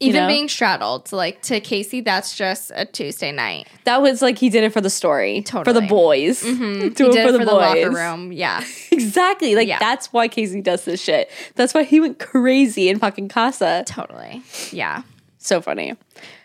[0.00, 0.28] you Even know?
[0.28, 3.66] being straddled, like to Casey, that's just a Tuesday night.
[3.84, 6.88] that was like he did it for the story, for the boys, Mm-hmm.
[6.94, 7.84] Do it for the for the boys.
[7.84, 8.32] locker room.
[8.32, 8.64] Yeah.
[8.92, 9.54] Exactly.
[9.54, 9.78] Like Yeah.
[9.78, 11.30] that's why Casey does this shit.
[11.54, 13.84] That's why he went crazy in fucking Casa.
[13.86, 14.42] Totally.
[14.72, 15.02] Yeah.
[15.48, 15.94] So funny.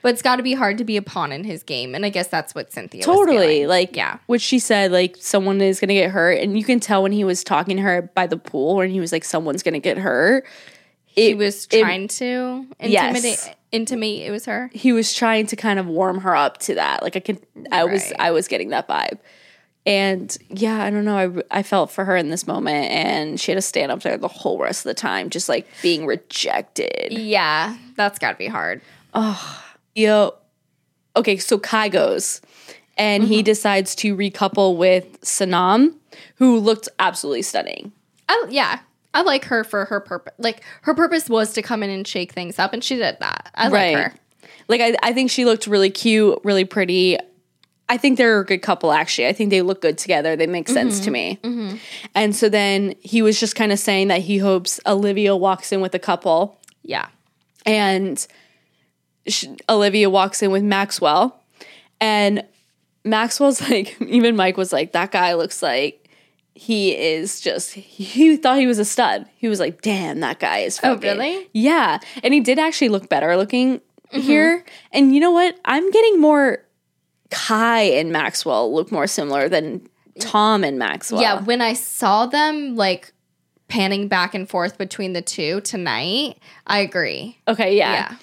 [0.01, 1.93] But it's got to be hard to be a pawn in his game.
[1.93, 3.67] And I guess that's what Cynthia Totally.
[3.67, 4.19] Like yeah.
[4.27, 6.39] what she said, like someone is gonna get hurt.
[6.39, 8.99] And you can tell when he was talking to her by the pool and he
[9.01, 10.45] was like, Someone's gonna get hurt.
[11.05, 13.17] He It- was it- trying to Yes.
[13.17, 14.21] intimidate, intimate.
[14.27, 14.69] It was her.
[14.73, 17.03] he was trying to kind of warm her up to that.
[17.03, 17.39] Like I could,
[17.73, 19.19] I was, I was getting that vibe.
[19.85, 21.17] And yeah, I don't know.
[21.51, 24.17] I, I felt for her in this moment, and she had to stand up there
[24.17, 27.07] the whole rest of the time, just like being rejected.
[27.11, 27.75] Yeah.
[27.95, 28.81] That's got to be hard.
[29.13, 29.63] Oh,
[29.95, 30.35] yo,
[31.15, 32.41] okay, so Kai goes,
[32.97, 33.43] and he mm-hmm.
[33.43, 35.95] decides to recouple with Sanam,
[36.35, 37.91] who looked absolutely stunning.
[38.27, 38.79] I, yeah.
[39.13, 40.33] I like her for her purpose.
[40.39, 43.51] Like her purpose was to come in and shake things up, and she did that.
[43.53, 44.13] I like her.
[44.67, 47.17] Like I, I think she looked really cute, really pretty.
[47.89, 49.27] I think they're a good couple actually.
[49.27, 50.35] I think they look good together.
[50.35, 51.11] They make sense to mm-hmm.
[51.11, 51.39] me.
[51.43, 51.77] Mm-hmm.
[52.15, 55.81] And so then he was just kind of saying that he hopes Olivia walks in
[55.81, 57.07] with a couple Yeah.
[57.65, 58.25] And
[59.27, 61.41] sh- Olivia walks in with Maxwell
[61.99, 62.43] and
[63.03, 65.99] Maxwell's like even Mike was like that guy looks like
[66.55, 69.25] he is just he thought he was a stud.
[69.37, 71.49] He was like, "Damn, that guy is Oh, really?
[71.51, 73.81] Yeah, and he did actually look better looking
[74.13, 74.19] mm-hmm.
[74.19, 74.63] here.
[74.91, 75.59] And you know what?
[75.65, 76.63] I'm getting more
[77.31, 79.87] Kai and Maxwell look more similar than
[80.19, 81.21] Tom and Maxwell.
[81.21, 81.41] Yeah.
[81.41, 83.12] When I saw them like
[83.73, 87.39] panning back and forth between the two tonight, I agree.
[87.47, 87.91] Okay, yeah.
[87.93, 88.15] Yeah.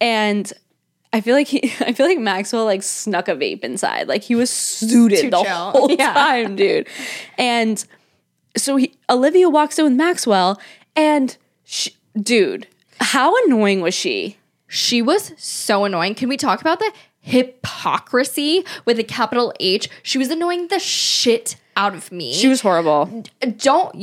[0.00, 0.52] And
[1.12, 4.08] I feel like he I feel like Maxwell like snuck a vape inside.
[4.08, 5.70] Like he was suited Too the chill.
[5.70, 6.12] whole Yeah.
[6.12, 6.88] time, dude.
[7.38, 7.84] And
[8.56, 10.60] so he, Olivia walks in with Maxwell
[10.96, 12.66] and she, dude,
[13.00, 14.38] how annoying was she?
[14.66, 16.16] She was so annoying.
[16.16, 19.88] Can we talk about the hypocrisy with a capital H?
[20.02, 22.32] She was annoying the shit out of me.
[22.32, 23.24] She was horrible.
[23.58, 23.94] don't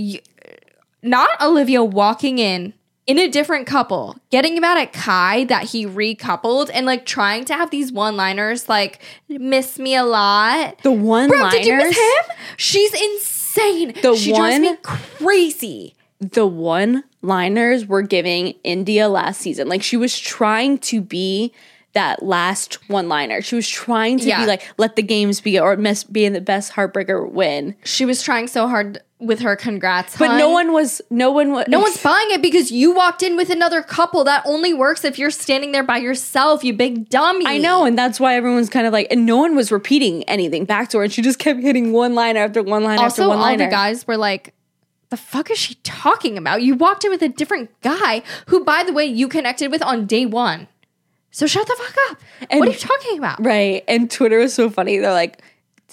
[1.04, 2.74] not Olivia walking in
[3.06, 7.54] in a different couple, getting mad at Kai that he recoupled and like trying to
[7.54, 10.78] have these one-liners like miss me a lot.
[10.84, 12.36] The one Bro, did you miss him?
[12.58, 13.94] She's insane.
[14.02, 15.96] The she drives me one- crazy.
[16.22, 19.68] the one liners were giving Indiyah last season.
[19.68, 21.52] Like she was trying to be
[21.94, 23.42] that last one liner.
[23.42, 24.42] She was trying to Yeah.
[24.42, 27.76] be like, let the games be or miss be in the best heartbreaker win.
[27.84, 30.18] She was trying so hard with her congrats.
[30.18, 30.38] But hun.
[30.38, 33.50] no one was no one was No one's buying it because you walked in with
[33.50, 34.24] another couple.
[34.26, 37.46] That only works if you're standing there by yourself, you big dummy.
[37.48, 40.66] I know, and that's why everyone's kind of like, and no one was repeating anything
[40.66, 43.30] back to her, and she just kept hitting one line after one line after Also,
[43.30, 44.54] one all the guys were like,
[45.10, 46.64] the fuck is she talking about?
[46.64, 50.06] You walked in with a different guy who, by the way, you connected with on
[50.06, 50.68] day one.
[51.34, 52.18] So shut the fuck up.
[52.50, 53.44] And- what are you talking about?
[53.44, 53.84] right?
[53.88, 55.00] And Twitter was so funny.
[55.00, 55.42] They're like,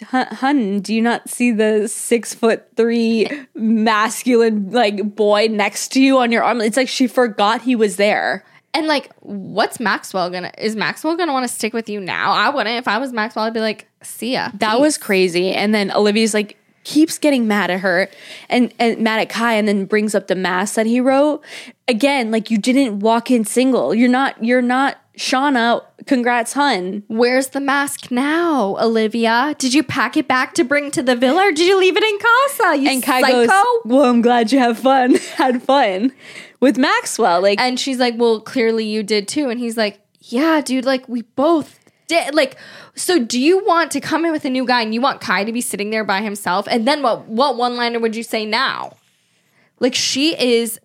[0.09, 6.01] "Hun- "Hun, do you not see the six foot three masculine like boy next to
[6.01, 8.45] you on your arm?" It's like she forgot he was there.
[8.73, 10.53] And like, what's Maxwell gonna?
[10.57, 12.31] Is Maxwell gonna want to stick with you now?
[12.33, 12.77] I wouldn't.
[12.79, 14.51] If I was Maxwell, I'd be like, see ya.
[14.55, 15.51] That was crazy.
[15.53, 18.09] And then Olivia's like keeps getting mad at her
[18.49, 21.43] and, and mad at Kai and then brings up the mask that he wrote.
[21.89, 23.93] Again, like you didn't walk in single.
[23.95, 25.83] You're not you're not Shaughna.
[26.07, 27.03] Congrats, hun.
[27.09, 29.55] Where's the mask now, Olivia?
[29.59, 32.03] Did you pack it back to bring to the villa, or did you leave it
[32.03, 32.77] in casa?
[32.79, 33.47] You And Kai psycho.
[33.47, 35.17] goes, Well, I'm glad you have fun.
[35.37, 36.13] Had fun
[36.59, 37.43] with Maxwell.
[37.43, 39.51] Like And she's like, Well, clearly you did too.
[39.51, 41.79] And he's like, Yeah, dude, like we both
[42.09, 42.35] did.
[42.35, 42.57] Like,
[42.95, 45.45] so do you want to come in with a new guy and you want Kai
[45.45, 46.67] to be sitting there by himself?
[46.71, 48.97] And then what what one liner would you say now?
[49.81, 50.81] Like she is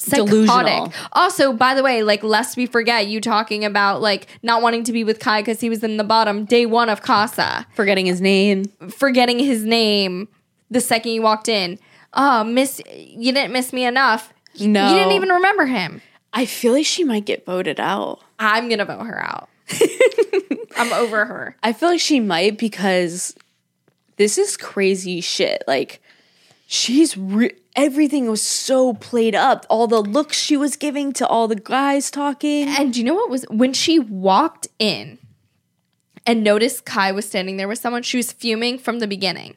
[0.00, 0.30] psychotic.
[0.30, 0.92] Delusional.
[1.12, 4.92] Also, by the way, like lest we forget you talking about like not wanting to
[4.92, 8.20] be with Kai because he was in the bottom day one of Casa, forgetting his
[8.20, 8.64] name.
[8.88, 10.28] forgetting his name
[10.70, 11.78] the second you walked in.
[12.14, 14.32] Oh, miss, you didn't miss me enough.
[14.58, 14.88] No.
[14.88, 16.00] You didn't even remember him.
[16.32, 18.20] I feel like she might get voted out.
[18.38, 19.48] I'm gonna vote her out.
[20.76, 21.56] I'm over her.
[21.62, 23.34] I feel like she might because
[24.16, 25.62] this is crazy shit.
[25.66, 26.00] Like
[26.72, 29.66] she's re- everything was so played up.
[29.68, 32.68] All the looks she was giving to all the guys talking.
[32.68, 35.18] And do you know what was when she walked in
[36.24, 38.04] and noticed Kai was standing there with someone?
[38.04, 39.56] She was fuming from the beginning.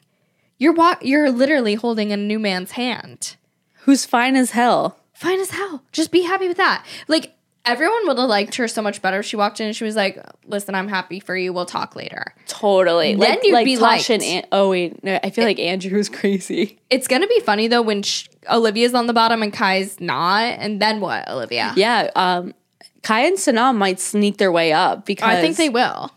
[0.58, 3.36] You're wa- You're literally holding a new man's hand.
[3.82, 4.98] Who's fine as hell.
[5.12, 5.84] Fine as hell.
[5.92, 6.84] Just be happy with that.
[7.06, 9.84] Like everyone would have liked her so much better if she walked in and she
[9.84, 11.52] was like, "Listen, I'm happy for you.
[11.52, 13.14] We'll talk later." Totally.
[13.14, 14.10] Then like, you'd like be liked.
[14.10, 16.78] An- oh wait, no, I feel like Andrew's crazy.
[16.90, 20.80] It's gonna be funny though when sh- Olivia's on the bottom and Kai's not, and
[20.80, 21.72] then what, Olivia?
[21.76, 22.10] Yeah.
[22.14, 22.54] Um,
[23.02, 26.12] Kai and Sanam might sneak their way up because I think they will.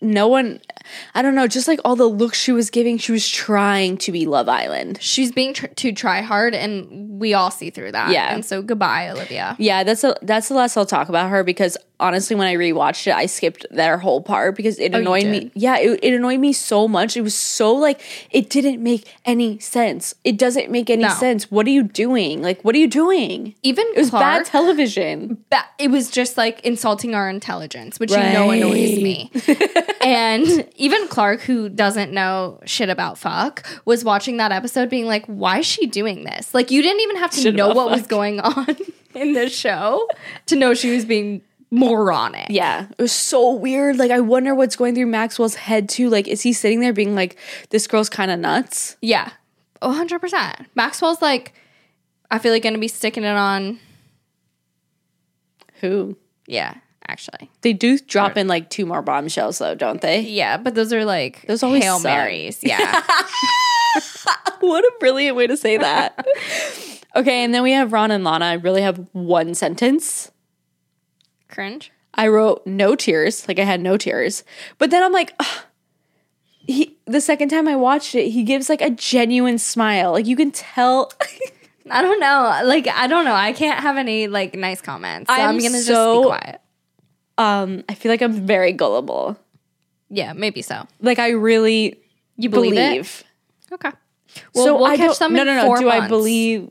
[0.00, 0.60] no one
[1.14, 4.12] I don't know, just like all the looks she was giving, she was trying to
[4.12, 4.98] be Love Island.
[5.00, 8.10] She's being tr- to try hard, and we all see through that.
[8.10, 8.34] Yeah.
[8.34, 9.56] And so goodbye, Olivia.
[9.58, 13.06] Yeah, that's a, that's the last I'll talk about her because honestly, when I rewatched
[13.06, 15.50] it, I skipped their whole part because it Oh, annoyed me.
[15.54, 17.16] Yeah, it, it annoyed me so much.
[17.16, 20.14] It was so like it didn't make any sense.
[20.24, 21.08] It doesn't make any No.
[21.10, 21.50] sense.
[21.50, 22.42] What are you doing?
[22.42, 23.54] Like, what are you doing?
[23.62, 25.44] Even It was bad Clark, television.
[25.50, 29.30] ba- it was just like insulting our intelligence, which you know annoys me.
[30.00, 35.24] and even Clark, who doesn't know shit about fuck, was watching that episode being like,
[35.26, 36.54] why is she doing this?
[36.54, 38.76] Like, you didn't even have to Shit know what was going on
[39.14, 40.06] in the show
[40.46, 42.46] to know she was being moronic.
[42.50, 43.96] Yeah, it was so weird.
[43.96, 46.08] Like, I wonder what's going through Maxwell's head too.
[46.08, 47.36] Like, is he sitting there being like,
[47.70, 48.96] "This girl's kind of nuts"?
[49.00, 49.30] Yeah.
[49.80, 50.66] Oh, 100%.
[50.74, 51.54] Maxwell's like,
[52.30, 53.78] I feel like going to be sticking it on.
[55.80, 56.16] Who?
[56.46, 56.74] Yeah,
[57.06, 57.50] actually.
[57.60, 60.20] They do drop in like two more bombshells though, don't they?
[60.20, 62.10] Yeah, but those are like Those always Hail suck.
[62.10, 62.58] Marys.
[62.62, 62.92] Yeah.
[64.60, 66.26] what a brilliant way to say that.
[67.16, 68.46] okay, and then we have Ron and Lana.
[68.46, 70.30] I really have one sentence.
[71.48, 71.90] Cringe.
[72.14, 74.44] I wrote no tears, like I had no tears.
[74.78, 75.64] But then I'm like, ugh.
[76.66, 80.12] he the second time I watched it, he gives like a genuine smile.
[80.12, 81.12] Like you can tell
[81.90, 82.60] I don't know.
[82.64, 83.34] Like, I don't know.
[83.34, 85.30] I can't have any like nice comments.
[85.30, 86.60] So I'm, I'm going to just be quiet.
[87.38, 89.38] um I feel like I'm very gullible.
[90.10, 90.86] Yeah, maybe so.
[91.00, 92.00] Like I really
[92.36, 93.24] You believe, believe.
[93.72, 93.90] Okay.
[94.54, 95.76] Well, so we'll I catch them no, no, no.
[95.76, 96.70] Do I believe?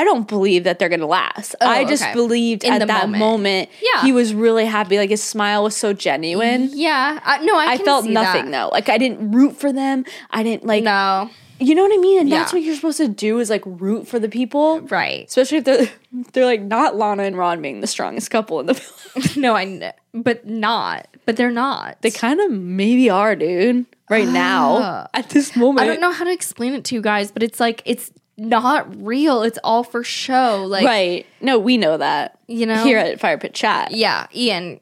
[0.00, 1.54] I don't believe that they're gonna last.
[1.60, 2.14] I just Oh, okay.
[2.14, 3.18] believed In at that moment.
[3.20, 4.02] moment, Yeah.
[4.02, 4.98] he was really happy.
[4.98, 6.70] Like his smile was so genuine.
[6.72, 7.20] Yeah.
[7.24, 8.64] I, no, I, I felt nothing that.
[8.64, 8.70] though.
[8.72, 10.04] Like I didn't root for them.
[10.30, 10.82] I didn't like.
[10.84, 11.30] No.
[11.60, 12.20] You know what I mean?
[12.22, 15.26] And that's what you're supposed to do is like root for the people, Right.
[15.28, 15.88] especially if they're
[16.32, 19.24] they're like not Lana and Ron being the strongest couple in the film.
[19.42, 21.06] no, I but not.
[21.26, 22.02] But they're not.
[22.02, 23.86] they kind of maybe are, dude.
[24.10, 25.06] Right now, Ah.
[25.14, 27.58] at this moment, I don't know how to explain it to you guys, but it's
[27.60, 29.42] like it's not real.
[29.42, 30.64] It's all for show.
[30.66, 31.26] Like right?
[31.40, 32.38] No, we know that.
[32.48, 32.82] You know?
[32.84, 33.92] here at Fire Pit Chat.
[33.92, 34.80] yeah, Ian,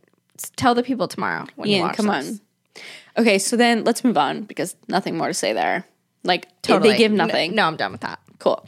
[0.56, 2.28] tell the people tomorrow when you Ian, watch come this.
[2.28, 2.40] on.
[3.18, 5.84] Okay, so then let's move on because nothing more to say there.
[6.24, 6.92] Like Totally.
[6.92, 7.54] they give No- nothing.
[7.54, 8.18] No, I'm done with that.
[8.38, 8.66] Cool.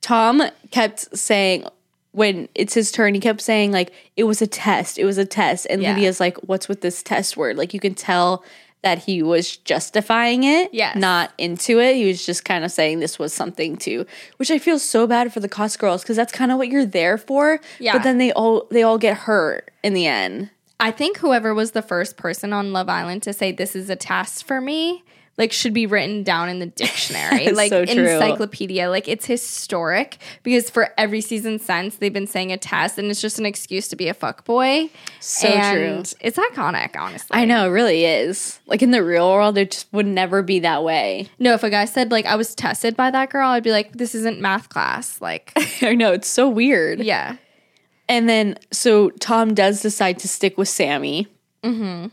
[0.00, 1.64] Tom kept saying
[2.12, 5.24] when it's his turn, he kept saying like it was a test, it was a
[5.24, 5.92] test, and Yeah.
[5.94, 8.42] Lydia's like, "What's with this test word?" Like you can tell
[8.86, 10.96] that he was justifying it, Yes.
[10.96, 11.96] not into it.
[11.96, 15.32] He was just kind of saying this was something to, which I feel so bad
[15.32, 17.60] for the Casa girls because that's kind of what you're there for.
[17.80, 17.94] Yeah.
[17.94, 20.50] But then they all they all get hurt in the end.
[20.78, 23.96] I think whoever was the first person on Love Island to say this is a
[23.96, 25.02] test for me,
[25.38, 28.88] like should be written down in the dictionary, like so encyclopedia.
[28.88, 33.20] Like it's historic because for every season since they've been saying a test, and it's
[33.20, 34.88] just an excuse to be a fuck boy.
[35.20, 36.16] So and true.
[36.20, 37.36] It's iconic, honestly.
[37.36, 38.60] I know, it really is.
[38.66, 41.28] Like in the real world, it just would never be that way.
[41.38, 43.92] No, if a guy said like I was tested by that girl, I'd be like,
[43.92, 45.20] this isn't math class.
[45.20, 47.00] Like, I know, it's so weird.
[47.00, 47.36] yeah,
[48.08, 51.26] And then, so Tom does decide to stick with Samie.
[51.62, 52.08] Mm-hmm.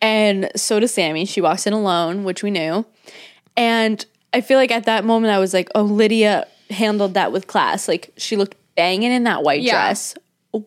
[0.00, 1.28] And so does Samie.
[1.28, 2.84] She walks in alone, which we knew.
[3.56, 7.46] And I feel like at that moment, I was like, oh, Lydia handled that with
[7.46, 7.88] class.
[7.88, 9.72] Like, she looked banging in that white Yeah.
[9.72, 10.14] dress.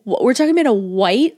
[0.04, 1.36] We're talking about a white,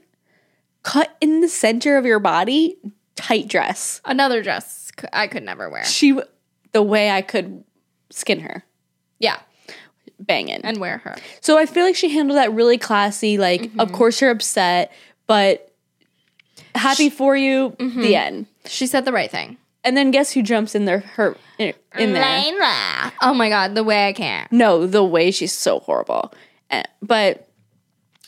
[0.83, 2.75] cut in the center of your body,
[3.15, 4.01] tight dress.
[4.05, 5.83] another dress I could never wear.
[5.85, 6.19] She,
[6.73, 7.63] the way I could
[8.09, 8.63] skin her,
[9.19, 9.37] Yeah,
[10.19, 10.61] banging.
[10.63, 11.15] and wear her.
[11.41, 13.37] So I feel like she handled that really classy.
[13.37, 13.79] Like, Mm-hmm.
[13.79, 14.91] of course you're upset,
[15.27, 15.64] but
[16.75, 17.71] happy for you.
[17.79, 18.01] Mm-hmm.
[18.01, 18.45] The end.
[18.65, 19.57] She said the right thing.
[19.83, 20.99] And then guess who jumps in there?
[20.99, 22.23] Her in, in there.
[22.23, 23.11] Layla.
[23.21, 24.51] Oh my god, the way I can't.
[24.51, 26.33] No, the way she's so horrible.
[26.71, 27.47] Eh, But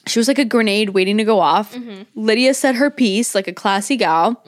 [0.05, 1.73] she was like a grenade waiting to go off.
[1.73, 2.03] Mm-hmm.
[2.15, 4.43] Lydia said her piece like a classy gal.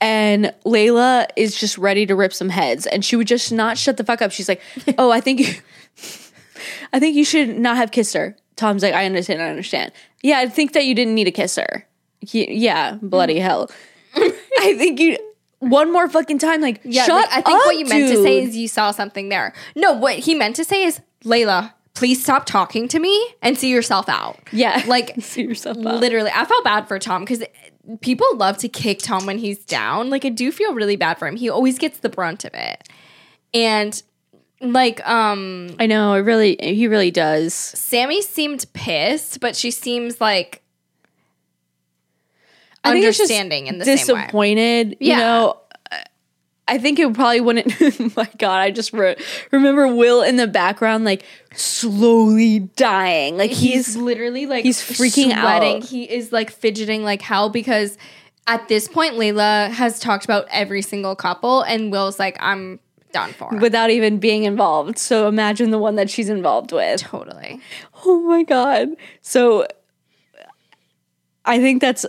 [0.00, 3.96] And Layla is just ready to rip some heads, and she would just not shut
[3.98, 4.32] the fuck up.
[4.32, 4.60] She's like,
[4.98, 5.46] "Oh, I think you,
[6.92, 9.92] I think you should not have kissed her." Tom's like, "I understand, I understand.
[10.22, 11.86] Yeah, I think that you didn't need to kiss her.
[12.22, 13.70] Yeah, bloody hell.
[14.14, 15.18] I think you
[15.58, 18.22] one more fucking time, like, Yeah, shut like, I think up, what you meant to
[18.22, 19.52] say is you saw something there.
[19.76, 23.70] No, what he meant to say is, Layla, please stop talking to me and see
[23.70, 24.38] yourself out.
[24.52, 26.00] yeah, Like see yourself out.
[26.00, 27.44] literally, I felt bad for Tom because
[28.00, 30.10] people love to kick Tom when he's down.
[30.10, 31.36] Like I do feel really bad for him.
[31.36, 32.88] He always gets the brunt of it,
[33.54, 34.02] and
[34.60, 37.52] like um I know, it really, he really does.
[37.54, 40.62] Samie seemed pissed, but she seems like
[42.84, 44.22] I think it's just understanding in the same way.
[44.22, 44.96] disappointed.
[45.00, 45.56] You know,
[46.68, 48.16] I think it probably wouldn't.
[48.16, 49.16] my God, I just re-
[49.50, 51.24] remember Will in the background, like
[51.54, 53.36] slowly dying.
[53.36, 55.82] Like he's, he's, literally like he's freaking sweating.
[55.82, 55.84] out.
[55.84, 57.98] He is like fidgeting like hell because
[58.46, 62.80] at this point Layla has talked about every single couple and Will's like I'm
[63.12, 63.54] done for.
[63.58, 64.98] without even being involved.
[64.98, 67.00] So imagine the one that she's involved with.
[67.00, 67.60] totally.
[68.04, 68.88] Oh my God.
[69.20, 69.66] So
[71.44, 72.06] I think that's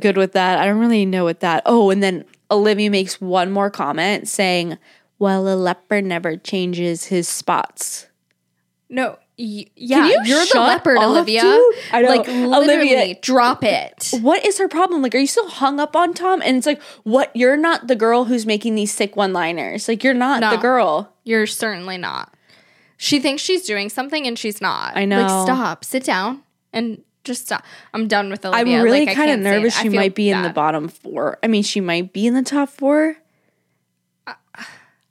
[0.00, 0.58] good with that.
[0.58, 1.62] I don't really know what that.
[1.66, 4.78] Oh, and then Olivia makes one more comment saying,
[5.18, 8.06] Well, a leopard never changes his spots.
[8.88, 11.40] No, y- yeah, you are the leopard, up, Olivia.
[11.40, 11.74] dude?
[11.92, 12.08] I know.
[12.10, 14.10] Like literally, Olivia- drop it.
[14.20, 15.00] What is her problem?
[15.00, 16.42] Like, are you still hung up on Tom?
[16.42, 17.34] And it's like, what?
[17.34, 19.88] You're not the girl who's making these sick one liners.
[19.88, 20.50] Like, you're not No.
[20.50, 21.14] the girl.
[21.24, 22.34] You're certainly not.
[22.98, 24.96] She thinks she's doing something and she's not.
[24.96, 25.22] I know.
[25.22, 27.64] Like, stop, sit down, and just stop.
[27.94, 28.78] I'm done with Olivia.
[28.78, 29.54] I'm really Like, kind of can't say it.
[29.58, 31.38] nervous she might be in the bottom four.
[31.42, 33.16] I mean, she might be in the top four.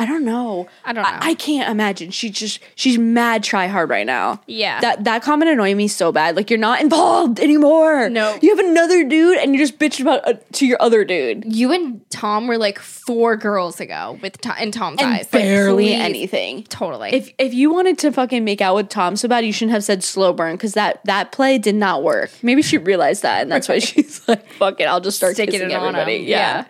[0.02, 0.68] I don't know.
[0.84, 1.20] I don't know.
[1.22, 2.10] I, can't imagine.
[2.10, 4.42] She just she's mad try hard right now.
[4.48, 4.82] Yeah.
[4.82, 6.36] That that comment annoyed me so bad.
[6.36, 8.10] Like you're not involved anymore.
[8.10, 8.36] No.
[8.42, 11.46] You have another dude and you just bitched about uh, to your other dude.
[11.46, 15.28] You and Tom were like four girls ago with Tom, in Tom's And eyes.
[15.28, 16.02] Barely please.
[16.02, 16.64] anything.
[16.64, 17.12] Totally.
[17.14, 19.84] If if you wanted to fucking make out with Tom so bad, you shouldn't have
[19.84, 22.32] said slow burn because that that play did not work.
[22.42, 25.52] Maybe she realized that, and that's why she's like, "Fuck it, I'll just start Sticking
[25.52, 26.28] kissing it on everybody." him.
[26.28, 26.66] Yeah.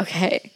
[0.00, 0.52] Okay.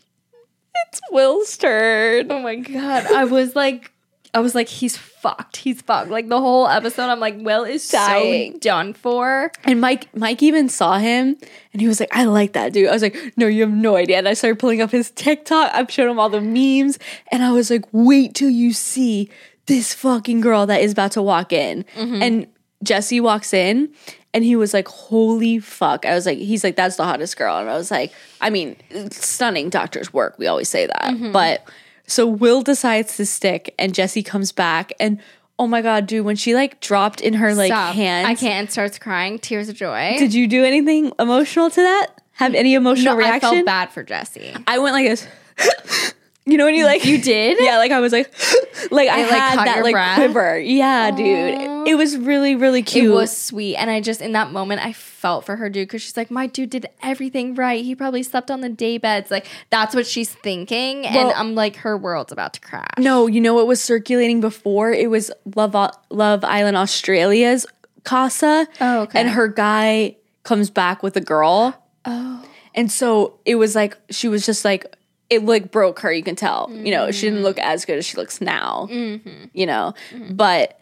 [0.88, 2.30] It's Will's turn.
[2.30, 3.92] oh my god, I was like,
[4.34, 5.58] I was like, he's fucked.
[5.58, 6.10] He's fucked.
[6.10, 8.54] Like the whole episode, I'm like, Will is Dying.
[8.54, 9.52] so done for.
[9.64, 11.36] And Mike Mike even saw him
[11.72, 12.88] and he was like, I like that dude.
[12.88, 14.16] I was like, no, you have no idea.
[14.18, 15.70] And I started pulling up his TikTok.
[15.74, 16.98] I've shown him all the memes.
[17.30, 19.30] And I was like, wait till you see
[19.66, 21.84] this fucking girl that is about to walk in.
[21.94, 22.22] Mm-hmm.
[22.22, 22.46] And
[22.82, 23.92] Jessie walks in
[24.34, 26.06] and he was like, holy fuck.
[26.06, 27.58] I was like, he's like, that's the hottest girl.
[27.58, 28.76] And I was like, I mean,
[29.10, 30.38] stunning doctor's work.
[30.38, 31.02] We always say that.
[31.14, 31.32] Mm-hmm.
[31.32, 31.68] But
[32.06, 35.20] so Will decides to stick and Jessie comes back and
[35.58, 36.24] Oh my god, dude!
[36.24, 37.94] When she like dropped in her like Stop.
[37.94, 38.72] hands, I can't.
[38.72, 40.16] Starts crying, tears of joy.
[40.18, 42.08] did you do anything emotional to that?
[42.32, 43.50] Have any emotional no, I reaction?
[43.50, 44.56] felt bad for Jessie.
[44.66, 45.28] I went like this.
[46.44, 47.58] you know when you like You did?
[47.60, 48.32] Yeah, like I was like
[48.90, 50.16] like I like, had that like breath?
[50.16, 50.58] quiver.
[50.58, 51.88] Yeah, dude.
[51.88, 53.06] It was really really cute.
[53.06, 56.02] It was sweet, and I just in that moment I felt for her, dude, because
[56.02, 57.84] she's like, my dude did everything right.
[57.84, 59.30] He probably slept on the day beds.
[59.30, 62.86] Like that's what she's thinking, and I'm like, her world's about to crash.
[62.98, 64.92] No, you know what was circulating before?
[64.92, 65.74] It was Love
[66.10, 67.66] Love Island Australia's
[68.04, 68.66] Casa.
[68.80, 69.20] Oh, okay.
[69.20, 71.84] And her guy comes back with a girl.
[72.04, 74.86] Oh, And so it was like she was just like
[75.30, 76.12] it like broke her.
[76.12, 76.70] You can tell.
[76.72, 78.88] You know, she didn't look as good as she looks now.
[78.90, 79.44] Mm-hmm.
[79.52, 79.94] You know,
[80.30, 80.78] but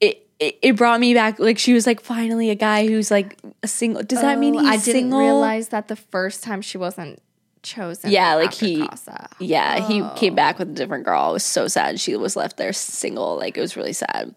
[0.00, 1.38] it, it it brought me back.
[1.38, 4.02] Like she was like finally a guy who's like a single.
[4.02, 5.20] Does that mean Oh, he's I didn't single?
[5.20, 7.20] realize that the first time she wasn't
[7.62, 8.10] chosen.
[8.10, 9.28] Yeah, like he- Casa.
[9.38, 10.36] Yeah, he came Oh.
[10.36, 11.30] back with a different girl.
[11.30, 11.98] It was so sad.
[12.00, 13.36] She was left there single.
[13.36, 14.34] Like it was really sad.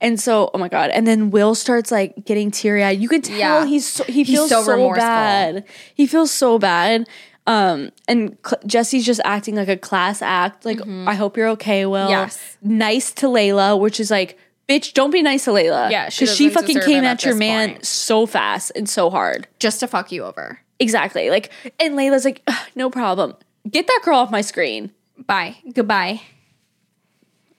[0.00, 0.90] And so, oh my god!
[0.90, 3.00] And then Will starts like getting teary eyed.
[3.00, 3.66] You can tell Yeah.
[3.66, 5.64] he's so, he He's feels so so, bad.
[5.94, 7.08] He feels so bad.
[7.48, 10.66] Um, and Cl- Jessie's just acting like a class act.
[10.66, 12.02] Like I hope you're okay, Will.
[12.02, 12.10] Mm-hmm.
[12.10, 12.58] Yes.
[12.60, 14.38] Nice to Layla, which is like,
[14.68, 15.90] bitch, don't be nice to Layla.
[15.90, 17.86] Yeah, she because she fucking came at, at your man point.
[17.86, 19.48] so fast and so hard.
[19.58, 20.60] Just to fuck you over.
[20.78, 21.30] Exactly.
[21.30, 23.34] Like, and Layla's like, no problem.
[23.68, 24.92] Get that girl off my screen.
[25.16, 25.56] Bye.
[25.72, 26.20] Goodbye.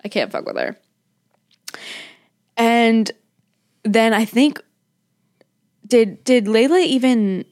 [0.05, 0.77] I can't fuck with her.
[2.57, 3.09] And
[3.83, 4.61] then I think
[5.87, 7.45] did did Layla even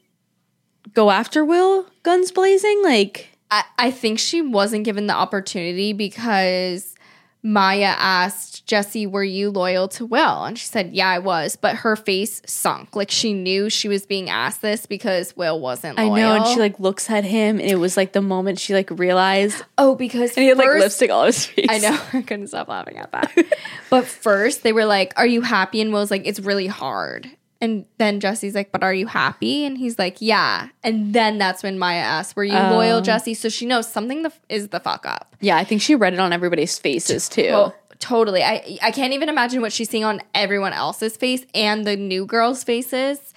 [0.97, 2.81] go after Will guns blazing?
[2.83, 6.95] Like I, I think she wasn't given the opportunity because
[7.43, 10.43] Maya asked Jessie, Were you loyal to Will?
[10.45, 11.55] And she said, Yeah, I was.
[11.55, 12.95] But her face sunk.
[12.95, 16.59] Like she knew she was being asked this because Will wasn't I know, and she
[16.59, 20.31] like looks at him, and it was like the moment she like realized, Oh, because
[20.35, 21.67] and he had like lipstick all his face.
[21.69, 22.01] I know.
[22.13, 23.31] I couldn't stop laughing at that.
[23.91, 25.79] but first, they were like, Are you happy?
[25.79, 27.29] And Will's like, It's really hard.
[27.59, 29.65] And then Jessie's like, But are you happy?
[29.65, 30.69] And he's like, Yeah.
[30.83, 33.33] And then that's when Maya asked, Were you loyal, um, Jessie?
[33.33, 35.35] So she knows something the, is the fuck up.
[35.41, 37.49] Yeah, I think she read it on everybody's faces too.
[37.51, 38.43] Oh, totally.
[38.43, 42.25] I I can't even imagine what she's seeing on everyone else's face and the new
[42.25, 43.33] girls' faces.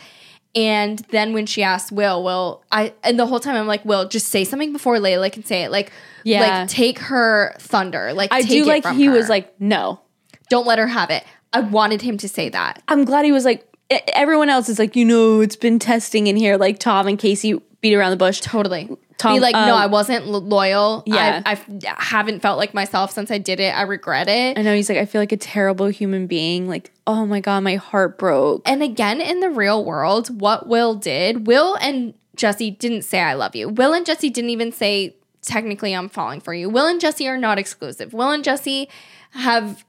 [0.54, 4.08] And then when she asked Will, Will, I and the whole time I'm like, Will,
[4.08, 5.70] just say something before Layla can say it.
[5.70, 5.92] Like,
[6.24, 6.40] Yeah.
[6.60, 8.12] like take her thunder.
[8.12, 9.12] Like, I do like he her.
[9.12, 10.00] was like, no.
[10.48, 11.24] don't let her have it.
[11.52, 12.82] I wanted him to say that.
[12.88, 13.66] I'm glad he was like.
[14.14, 16.57] Everyone else is like, you know, it's been testing in here.
[16.57, 18.41] Like Tom and Casey beat around the bush.
[18.41, 18.88] Totally.
[19.18, 21.03] Tom- Be like, no, um, I wasn't lo- loyal.
[21.07, 21.43] Yeah.
[21.45, 23.76] I, I haven't felt like myself since I did it.
[23.76, 24.57] I regret it.
[24.57, 26.68] I know he's like, I feel like a terrible human being.
[26.68, 28.62] Like, oh my god, my heart broke.
[28.64, 33.34] And again, in the real world, what Will did, Will and Jessie didn't say I
[33.34, 33.68] love you.
[33.68, 36.70] Will and Jessie didn't even say technically I'm falling for you.
[36.70, 38.14] Will and Jessie are not exclusive.
[38.14, 38.88] Will and Jessie
[39.32, 39.84] have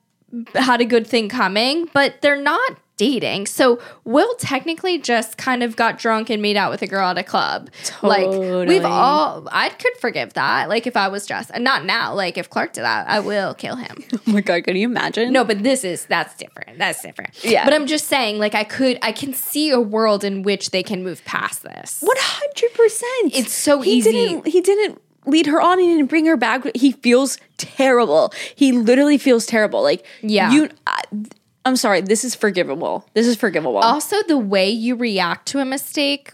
[0.56, 3.48] had a good thing coming, but they're not dating.
[3.48, 7.18] So Will technically just kind of got drunk and made out with a girl at
[7.18, 7.72] a club.
[8.04, 8.28] Like
[8.68, 10.70] we've all I could forgive that.
[10.70, 11.50] Like if I was Jess.
[11.50, 12.14] And not now.
[12.14, 13.98] Like if Clark did that, I will kill him.
[14.28, 15.34] Oh my god, can you imagine?
[15.34, 16.78] No, but this is that's different.
[16.78, 17.44] That's different.
[17.44, 17.66] Yeah.
[17.66, 20.84] But I'm just saying, like I could I can see a world in which they
[20.84, 22.02] can move past this.
[22.02, 23.36] One hundred percent.
[23.36, 24.12] It's so he easy.
[24.12, 25.80] Didn't, he didn't lead her on.
[25.80, 26.64] He didn't bring her back.
[26.76, 28.32] He feels terrible.
[28.56, 29.82] He literally feels terrible.
[29.82, 30.52] Like Yeah.
[30.52, 30.70] you.
[30.86, 31.02] I,
[31.66, 32.02] I'm sorry.
[32.02, 33.08] This is forgivable.
[33.14, 33.78] This is forgivable.
[33.78, 36.34] Also, the way you react to a mistake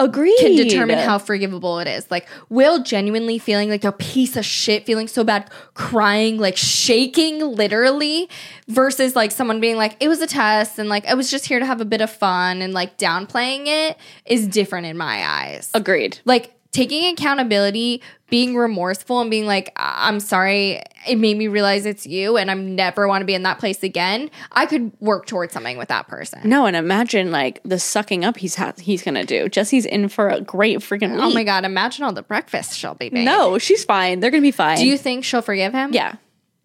[0.00, 0.36] Agreed.
[0.38, 2.08] can determine how forgivable it is.
[2.10, 7.40] Like Will genuinely feeling like a piece of shit, feeling so bad, crying, like shaking
[7.40, 8.30] literally,
[8.68, 11.58] versus like someone being like, it was a test and like I was just here
[11.58, 15.70] to have a bit of fun and like downplaying it is different in my eyes.
[15.74, 16.20] Agreed.
[16.24, 21.86] like taking accountability, being remorseful, and being like, "I- I'm sorry, it made me realize
[21.86, 24.30] it's you, and I never want to be in that place again.
[24.52, 26.40] I could work towards something with that person.
[26.44, 29.48] No, and imagine like the sucking up he's ha- he's gonna do.
[29.48, 31.20] Jessie's in for a great freaking week.
[31.22, 33.24] Oh my god, imagine all the breakfast she'll be made.
[33.24, 34.20] No, she's fine.
[34.20, 34.76] They're gonna be fine.
[34.76, 35.92] Do you think she'll forgive him?
[35.94, 36.16] yeah,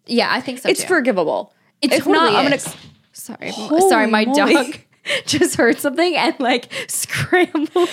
[0.06, 0.86] Yeah, I think so it's too.
[0.88, 1.52] forgivable.
[1.80, 2.56] It's totally not, I'm gonna.
[2.56, 2.76] is.
[3.12, 4.54] Sorry, sorry, my moly.
[4.54, 4.78] dog
[5.26, 7.88] just heard something and like scrambled and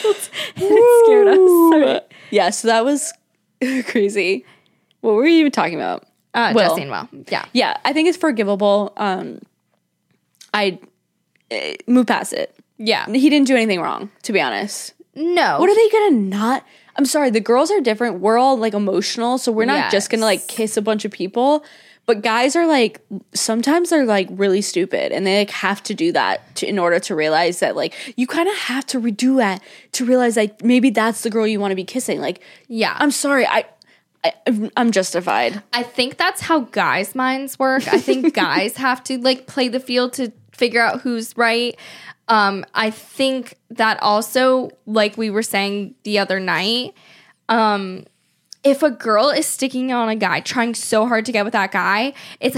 [0.58, 1.38] it scared us.
[1.38, 2.02] Sorry.
[2.30, 3.14] Yeah, so that was
[3.88, 4.46] crazy.
[5.02, 6.06] What were you even talking about?
[6.34, 6.70] Uh, Will.
[6.70, 7.08] Justine Will.
[7.30, 7.46] Yeah.
[7.54, 8.94] Yeah, I think it's forgivable.
[8.98, 9.40] Um,
[10.54, 10.80] I
[11.50, 12.56] eh, move past it.
[12.78, 13.06] Yeah.
[13.08, 14.94] He didn't do anything wrong, to be honest.
[15.14, 15.60] No.
[15.60, 16.66] What are they gonna not?
[16.96, 18.20] I'm sorry, the girls are different.
[18.20, 21.64] We're all like emotional, so we're not just gonna like kiss a bunch of people.
[22.12, 23.00] But guys are like
[23.34, 27.00] sometimes they're like really stupid, and they like have to do that to, in order
[27.00, 30.90] to realize that like you kind of have to redo that to realize like maybe
[30.90, 32.20] that's the girl you want to be kissing.
[32.20, 32.98] Like, Yeah.
[33.00, 33.64] I'm sorry, I,
[34.26, 34.34] I
[34.76, 35.64] I'm justified.
[35.72, 37.88] I think that's how guys' minds work.
[37.88, 41.78] I think guys have to like play the field to figure out who's right.
[42.28, 46.94] Um, I think that also, like we were saying the other night,
[47.48, 48.04] um,
[48.64, 51.72] if a girl is sticking on a guy, trying so hard to get with that
[51.72, 52.58] guy, it's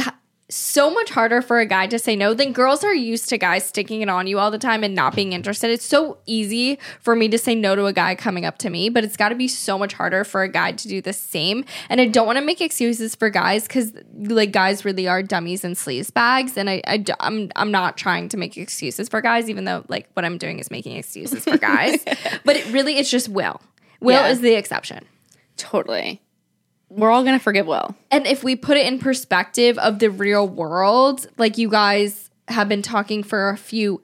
[0.50, 3.66] so much harder for a guy to say no than girls are used to guys
[3.66, 5.72] sticking it on you all the time and not being interested.
[5.72, 8.90] It's so easy for me to say no to a guy coming up to me,
[8.90, 11.66] but it's got to be so much harder for a guy to do the same.
[11.90, 15.64] And I don't want to make excuses for guys because like guys really are dummies
[15.64, 16.82] and sleaze bags, and I
[17.22, 20.60] I'm I'm not trying to make excuses for guys, even though like what I'm doing
[20.60, 22.04] is making excuses for guys.
[22.46, 23.60] but it really it's just Will.
[24.02, 24.28] Will Yeah.
[24.28, 25.06] is the exception.
[25.58, 26.22] Totally.
[26.90, 27.96] We're all gonna forgive Will.
[28.12, 32.70] And if we put it in perspective of the real world, like you guys have
[32.70, 34.02] been talking for a few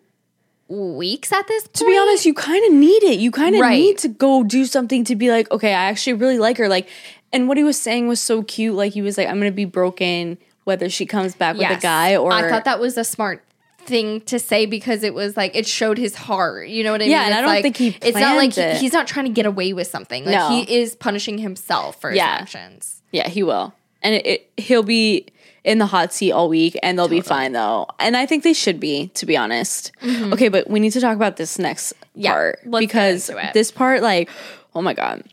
[0.68, 1.74] weeks at this point.
[1.76, 3.20] To be honest, you kind of need it.
[3.20, 3.78] You kind of Right.
[3.80, 6.68] need to go do something to be like, okay, I actually really like her.
[6.70, 6.88] Like,
[7.34, 8.76] and what he was saying was so cute.
[8.76, 12.16] Like, he was like, I'm gonna be broken whether she comes back with a guy
[12.16, 13.44] or I thought that was a smart
[13.90, 16.70] thing to say because it was like it showed his heart.
[16.70, 17.26] You know what I Yeah, mean?
[17.26, 18.78] and I don't like, think he It's not like he- it.
[18.78, 20.24] he's not trying to get away with something.
[20.26, 20.50] Like No.
[20.50, 22.28] he is punishing himself for his Yeah.
[22.28, 23.02] actions.
[23.12, 25.26] Yeah, he will, and it, it, he'll be
[25.66, 27.88] in the hot seat all week, and they'll be fine though.
[28.00, 29.92] And I think they should be, to be honest.
[30.06, 32.22] Okay, but we need to talk about this next Mm-hmm.
[32.22, 34.30] Yeah, part because this part, like,
[34.76, 35.24] oh my god.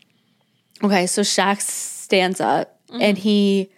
[0.83, 3.01] Okay, so Shaq stands up Mm-hmm.
[3.01, 3.69] and he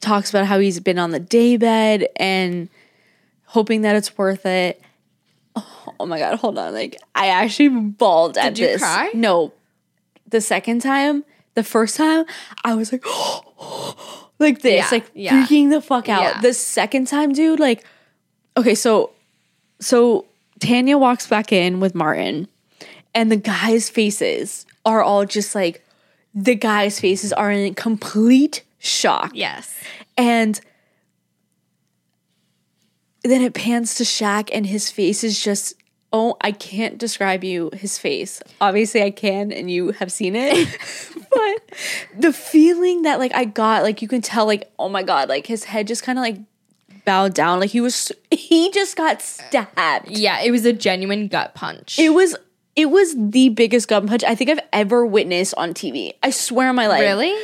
[0.00, 2.68] talks about how he's been on the daybed and
[3.52, 4.80] hoping that it's worth it.
[6.00, 6.72] Oh, my god, hold on!
[6.72, 8.80] Like, I actually bawled at you this.
[8.80, 9.10] cry?
[9.14, 9.52] No,
[10.26, 11.24] the second time,
[11.54, 12.24] the first time,
[12.64, 13.04] I was like,
[14.38, 15.46] like this, Yeah, like yeah.
[15.46, 16.22] freaking the fuck out.
[16.22, 16.40] Yeah.
[16.40, 17.84] The second time, dude, like,
[18.56, 19.10] okay, so,
[19.80, 20.24] so
[20.58, 22.48] Tanya walks back in with Martin,
[23.14, 25.84] and the guys' faces are all just like,
[26.34, 29.32] the guys' faces are in complete shock.
[29.34, 29.72] Yes.
[30.16, 30.58] And
[33.24, 35.74] then it pans to Shaq, and his face is just
[36.12, 38.42] oh, I can't describe you his face.
[38.60, 40.68] Obviously, I can, and you have seen it.
[41.30, 41.76] but
[42.18, 45.46] the feeling that like I got, like you can tell, like oh my god, like
[45.46, 46.38] his head just kind of like
[47.04, 50.08] bowed down, like he was he just got stabbed.
[50.08, 51.98] Yeah, it was a genuine gut punch.
[51.98, 52.36] It was.
[52.74, 56.14] It was the biggest gut punch I think I've ever witnessed on TV.
[56.22, 57.02] I swear on my life.
[57.02, 57.36] really?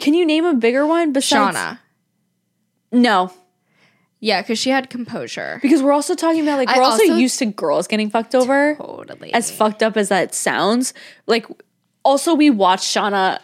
[0.00, 1.78] Can you name a bigger one besides Shaughna.
[2.90, 3.32] No,
[4.26, 5.60] Yeah, because she had composure.
[5.62, 8.74] Because we're also talking about like we're also, also- used to girls getting fucked over.
[8.74, 9.32] Totally.
[9.32, 10.92] As fucked up as that sounds,
[11.28, 11.46] like
[12.04, 13.38] also we watched Shaughna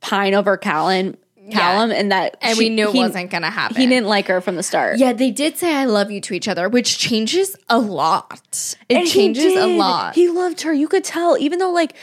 [0.00, 1.16] pine over Callan,
[1.50, 3.76] Callum, and that and she- we knew it he- wasn't going to happen.
[3.78, 4.98] He didn't like her from the start.
[4.98, 8.74] Yeah, they did say I love you to each other, which changes a lot.
[8.90, 10.14] It And changes a lot.
[10.14, 10.74] He loved her.
[10.74, 11.94] You could tell, even though like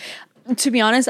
[0.57, 1.09] to be honest,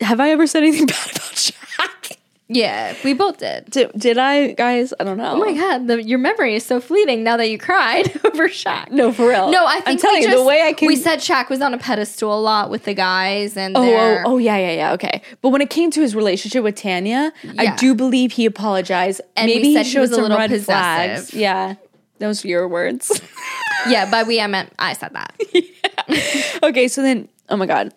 [0.00, 2.16] have I ever said anything bad about Shaq?
[2.48, 3.66] Yeah, we both did.
[3.70, 4.92] Did, did I, guys?
[5.00, 5.32] I don't know.
[5.32, 8.90] Oh my god, the, your memory is so fleeting now that you cried over Shaq.
[8.90, 9.50] No, for real.
[9.50, 10.86] No, I think I'm telling you just, the way I can.
[10.86, 13.84] We said Shaq was on a pedestal a lot with the guys, and Oh, oh,
[13.86, 14.92] their- oh, yeah, yeah, yeah.
[14.94, 19.22] Okay, but when it came to his relationship with Tanya, I do believe he apologized.
[19.34, 20.66] And Maybe said he he showed was a some little red possessive.
[20.66, 21.34] flags.
[21.34, 21.76] Yeah,
[22.18, 23.18] those were your words.
[23.88, 24.10] yeah.
[24.10, 26.60] By we, I meant I said that.
[26.64, 27.94] okay, so then, oh my god,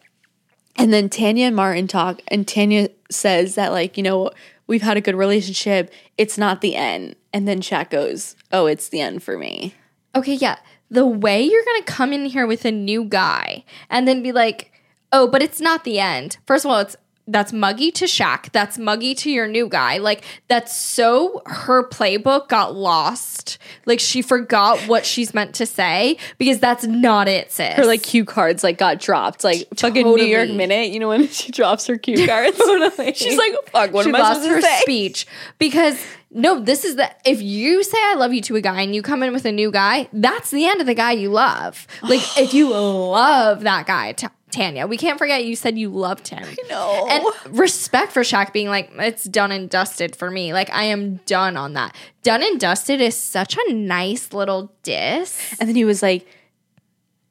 [0.76, 4.32] and then Tanya and Martin talk, and Tanya says that like you know
[4.68, 5.92] we've had a good relationship.
[6.18, 9.74] It's not the end, and then Shaq goes, "Oh, it's the end for me."
[10.16, 10.58] Okay, yeah.
[10.90, 14.72] The way you're gonna come in here with a new guy and then be like,
[15.12, 16.38] oh, but it's not the end.
[16.46, 16.98] First of all, it's
[17.28, 18.52] that's muggy to Shaq.
[18.52, 19.98] That's muggy to your new guy.
[19.98, 23.58] Like that's so her playbook got lost.
[23.86, 27.74] Like she forgot what she's meant to say because that's not it, sis.
[27.74, 30.92] Her like cue cards like got dropped, like fucking New York Minute.
[30.92, 33.14] You know when she drops her cue cards, totally.
[33.14, 36.84] she's like, "Fuck, what she am I lost her to say?" speech because no, this
[36.84, 39.32] is the if you say I love you to a guy and you come in
[39.34, 41.88] with a new guy, that's the end of the guy you love.
[42.04, 46.30] Like if you love that guy, T- Tanya, we can't forget you said you loved
[46.30, 46.48] him.
[46.70, 47.08] know.
[47.10, 50.54] and respect for Shaq being like it's done and dusted for me.
[50.54, 51.94] Like I am done on that.
[52.24, 55.56] Done and dusted is such a nice little diss.
[55.60, 56.26] And then he was like,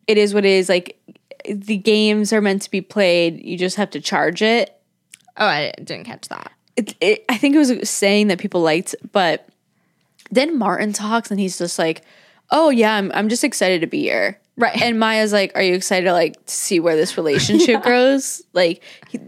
[0.06, 0.68] "It is what it is.
[0.68, 1.00] Like
[1.48, 3.42] the games are meant to be played.
[3.42, 4.78] You just have to charge it."
[5.38, 6.52] Oh, I didn't catch that.
[6.76, 9.48] It, it, I think it was a saying that people liked, but
[10.30, 12.02] then Martin talks and he's just like,
[12.50, 14.80] "Oh yeah, I'm I'm just excited to be here." Right.
[14.80, 19.18] And Maya's like, "Are you excited to like see where this relationship grows?" Like, he,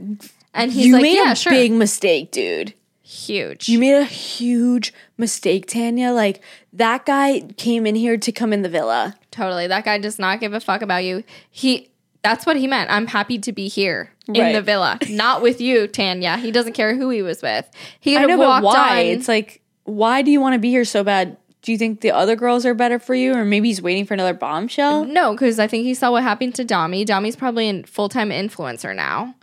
[0.55, 1.53] And he's you like, made yeah, a sure.
[1.53, 2.75] big mistake, dude.
[3.03, 3.69] Huge.
[3.69, 6.11] You made a huge mistake, Tanya.
[6.13, 9.15] Like that guy came in here to come in the villa.
[9.31, 9.67] Totally.
[9.67, 11.23] That guy does not give a fuck about you.
[11.51, 11.91] He
[12.23, 12.91] that's what he meant.
[12.91, 14.53] I'm happy to be here in Right.
[14.53, 14.99] the villa.
[15.09, 16.37] Not with you, Tanya.
[16.39, 17.69] He doesn't care who he was with.
[18.01, 19.01] He could I have know, but walked why?
[19.03, 19.07] on.
[19.07, 21.37] It's like, why do you want to be here so bad?
[21.67, 24.15] Do you think the other girls are better for you, or maybe he's waiting for
[24.15, 25.05] another bombshell?
[25.05, 27.05] no, because I think he saw what happened to Dami.
[27.05, 29.35] Dami's probably a full time influencer now.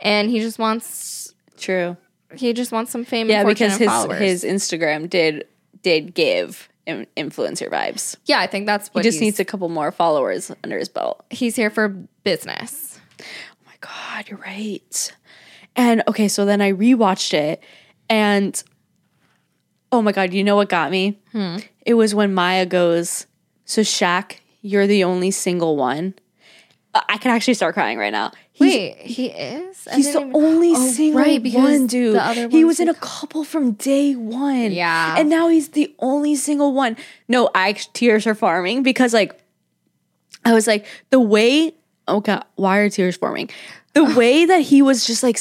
[0.00, 1.96] And he just wants True.
[2.36, 4.20] he just wants some fame Yeah, because his followers.
[4.20, 5.44] his Instagram did
[5.82, 8.14] did give influencer vibes.
[8.26, 11.24] yeah, I think that's He just needs a couple more followers under his belt.
[11.30, 11.88] he's here for
[12.22, 13.00] business.
[13.20, 13.24] Oh
[13.66, 15.12] my god, you're right.
[15.74, 17.60] And okay, so then I rewatched it,
[18.08, 18.62] and
[19.92, 21.20] oh my god, you know what got me?
[21.32, 21.58] Hmm.
[21.86, 23.26] It was when Maya goes,
[23.64, 26.14] "So Shaq, you're the only single one."
[26.94, 28.32] Uh, I can actually start crying right now.
[28.54, 29.88] He's, Wait, he is?
[29.90, 32.20] I He's the even- only Oh, single right, because one, dude.
[32.52, 34.70] he was in a couple from day one.
[34.72, 35.14] Yeah.
[35.18, 36.96] And now he's the only single one.
[37.28, 39.40] No, I tears are forming because like
[40.44, 41.74] I was like the way
[42.08, 43.48] oh god, why are tears forming?
[43.94, 45.38] The way that he was just like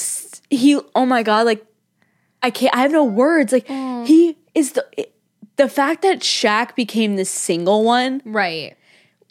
[0.49, 1.65] he oh my god, like
[2.41, 3.51] I can't I have no words.
[3.51, 4.85] Like he is the
[5.57, 8.75] the fact that Shaq became the single one Right.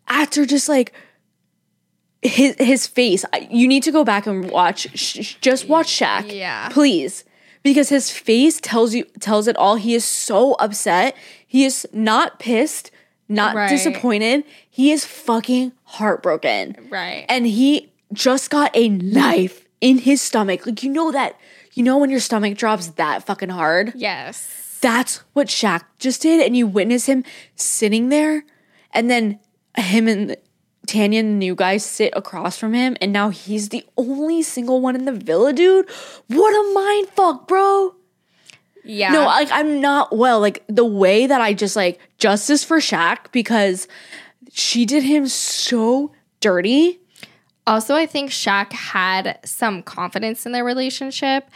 [0.08, 0.92] after just like
[2.22, 6.68] his his face you need to go back and watch sh- just watch Shaq Yeah.
[6.68, 7.24] please
[7.62, 11.16] because his face tells you tells it all he is so upset
[11.46, 12.90] he is not pissed
[13.28, 13.70] not Right.
[13.70, 17.24] disappointed he is fucking heartbroken Right.
[17.28, 21.36] and he just got a knife in his stomach like you know that
[21.72, 24.69] you know when your stomach drops that fucking hard yes.
[24.80, 26.44] That's what Shaq just did.
[26.44, 27.24] And you witness him
[27.54, 28.44] sitting there,
[28.92, 29.38] and then
[29.76, 30.36] him and
[30.86, 34.80] Tanya and the new guy sit across from him, and now he's the only single
[34.80, 35.88] one in the villa, dude.
[36.26, 37.94] What a mind fuck, bro.
[38.84, 39.12] Yeah.
[39.12, 40.40] No, like I'm not well.
[40.40, 43.86] Like the way that I just like justice for Shaq because
[44.52, 46.98] she did him so dirty.
[47.66, 51.48] Also, I think Shaq had some confidence in their relationship.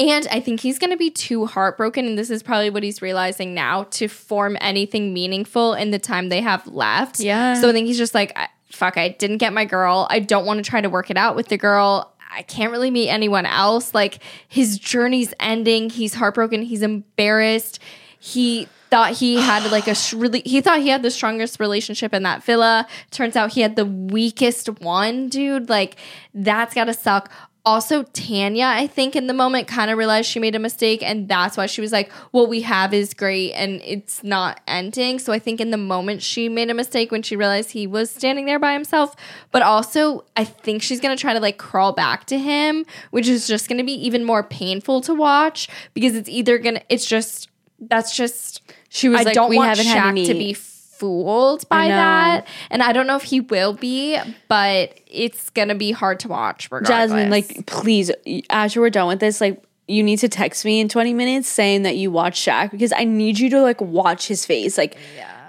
[0.00, 2.06] And I think he's going to be too heartbroken.
[2.06, 6.30] And this is probably what he's realizing now to form anything meaningful in the time
[6.30, 7.20] they have left.
[7.20, 7.54] Yeah.
[7.54, 8.36] So I think he's just like,
[8.70, 10.06] fuck, I didn't get my girl.
[10.10, 12.14] I don't want to try to work it out with the girl.
[12.32, 13.92] I can't really meet anyone else.
[13.92, 15.90] Like his journey's ending.
[15.90, 16.62] He's heartbroken.
[16.62, 17.80] He's embarrassed.
[18.18, 22.12] He thought he had like a sh- really he thought he had the strongest relationship
[22.12, 25.96] in that villa turns out he had the weakest one dude like
[26.34, 27.30] that's gotta suck
[27.70, 31.28] also tanya i think in the moment kind of realized she made a mistake and
[31.28, 35.32] that's why she was like what we have is great and it's not ending so
[35.32, 38.44] i think in the moment she made a mistake when she realized he was standing
[38.46, 39.14] there by himself
[39.52, 43.46] but also i think she's gonna try to like crawl back to him which is
[43.46, 47.48] just gonna be even more painful to watch because it's either gonna it's just
[47.88, 48.60] that's just
[48.90, 50.26] She was I like, don't we want haven't Shaq had any.
[50.26, 50.52] to be
[51.00, 52.46] fooled by that.
[52.70, 56.68] And I don't know if he will be, but it's gonna be hard to watch
[56.70, 57.10] regardless.
[57.10, 58.12] Jasmine, like, please,
[58.50, 61.82] after we're done with this, like, you need to text me in 20 minutes saying
[61.82, 64.78] that you watched Shaq because I need you to like watch his face.
[64.78, 64.96] Like,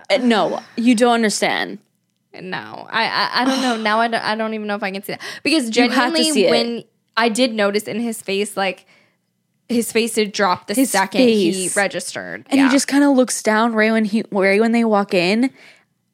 [0.10, 1.80] uh, no, you don't understand.
[2.34, 3.78] No, I I, I don't know.
[3.78, 6.45] Now I don't, I don't even know if I can see that because genuinely, see
[6.45, 6.49] it.
[6.49, 6.84] when
[7.18, 8.88] I did notice in his face, like
[9.72, 12.67] his face did drop the His second he registered, And Yeah.
[12.67, 15.49] he just kind of looks down right when he right when they walk in.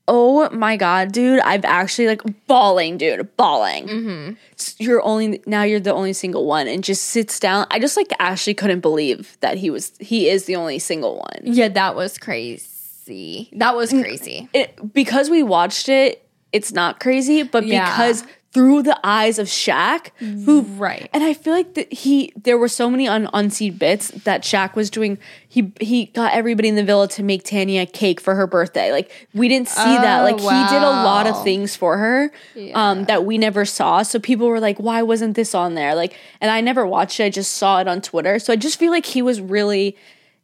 [0.09, 1.41] Oh my god, dude!
[1.41, 3.87] I've actually like bawling, dude, bawling.
[3.89, 4.33] Mm-hmm.
[4.81, 7.67] You're only now you're the only single one, and just sits down.
[7.71, 11.41] I just like actually couldn't believe that he was he is the only single one.
[11.43, 13.49] yeah, that was crazy.
[13.53, 14.47] That was crazy.
[14.53, 17.91] It because we watched it, it's not crazy, but Yeah.
[17.91, 18.23] because
[18.57, 21.09] through the eyes of Shaq, who Right.
[21.13, 24.75] And I feel like that he there were so many un, unseen bits that Shaq
[24.75, 25.19] was doing.
[25.47, 28.91] He he got everybody in the villa to make Tanya a cake for her birthday.
[28.91, 30.21] Like we didn't see that.
[30.21, 32.31] Oh, Like he did a lot of things for her
[32.73, 34.01] um that we never saw.
[34.01, 37.25] So people were like, "Why wasn't this on there?" Like and I never watched it.
[37.25, 38.39] I just saw it on Twitter.
[38.39, 39.95] So I just feel like he was really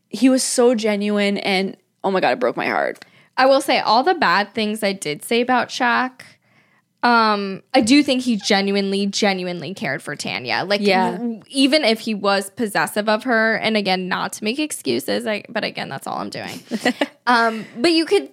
[0.10, 3.04] he was so genuine and oh my god, it broke my heart.
[3.36, 6.22] I will say all the bad things I did say about Shaq.
[7.04, 10.64] Um, I do think he genuinely, genuinely cared for Tanya.
[10.66, 11.20] Like, Yeah.
[11.50, 15.66] even if he was possessive of her, and again, not to make excuses, I, but
[15.66, 16.64] again, that's all I'm doing.
[17.28, 18.30] um, but you could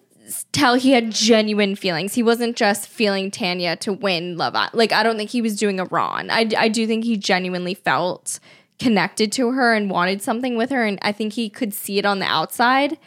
[0.52, 2.14] tell he had genuine feelings.
[2.14, 4.74] He wasn't just feeling Tanya to win Love Island.
[4.74, 6.30] Like, I don't think he was doing a Ron.
[6.30, 8.38] I, I do think he genuinely felt
[8.78, 12.06] connected to her and wanted something with her, and I think he could see it
[12.06, 12.98] on the outside.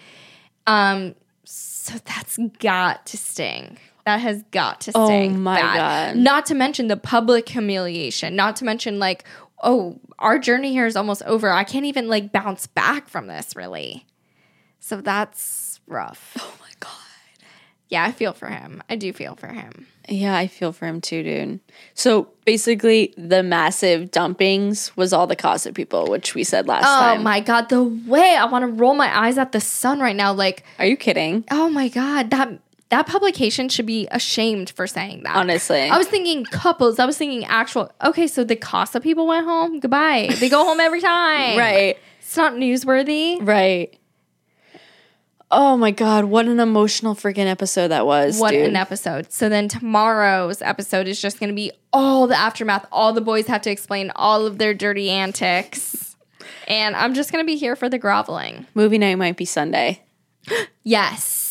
[0.67, 3.77] Um, so that's got to sting.
[4.05, 6.13] That has got to Oh my bad.
[6.13, 6.21] God.
[6.21, 8.35] Not to mention the public humiliation.
[8.35, 9.23] Not to mention like,
[9.63, 11.49] oh, our journey here is almost over.
[11.51, 14.05] I can't even like bounce back from this really.
[14.79, 16.35] So that's rough.
[16.39, 16.89] Oh my god.
[17.89, 18.81] Yeah, I feel for him.
[18.89, 19.87] I do feel for him.
[20.09, 21.59] Yeah, I feel for him too, dude.
[21.93, 26.99] So basically, the massive dumpings was all the Casa people, which we said last Oh
[26.99, 27.19] time.
[27.19, 30.15] Oh my god, the way I want to roll my eyes at the sun right
[30.15, 30.33] now.
[30.33, 31.45] Like, Are you kidding?
[31.51, 32.49] oh my god, that
[32.93, 35.35] that publication should be ashamed for saying that.
[35.35, 35.89] Honestly.
[35.89, 36.99] I was thinking couples.
[36.99, 37.91] I was thinking actual.
[38.03, 39.79] Okay, so the Casa people went home.
[39.79, 40.29] Goodbye.
[40.39, 41.57] They go home every time.
[41.57, 43.39] Right, It's not newsworthy.
[43.41, 43.97] right.
[45.49, 48.39] Oh my god, what an emotional freaking episode that was.
[48.39, 48.67] What dude.
[48.69, 49.31] an episode.
[49.31, 52.85] So then tomorrow's episode is just going to be all the aftermath.
[52.91, 56.15] All the boys have to explain all of their dirty antics.
[56.67, 58.67] And I'm just going to be here for the groveling.
[58.75, 60.03] Movie night might be Sunday.
[60.85, 61.42] Yes.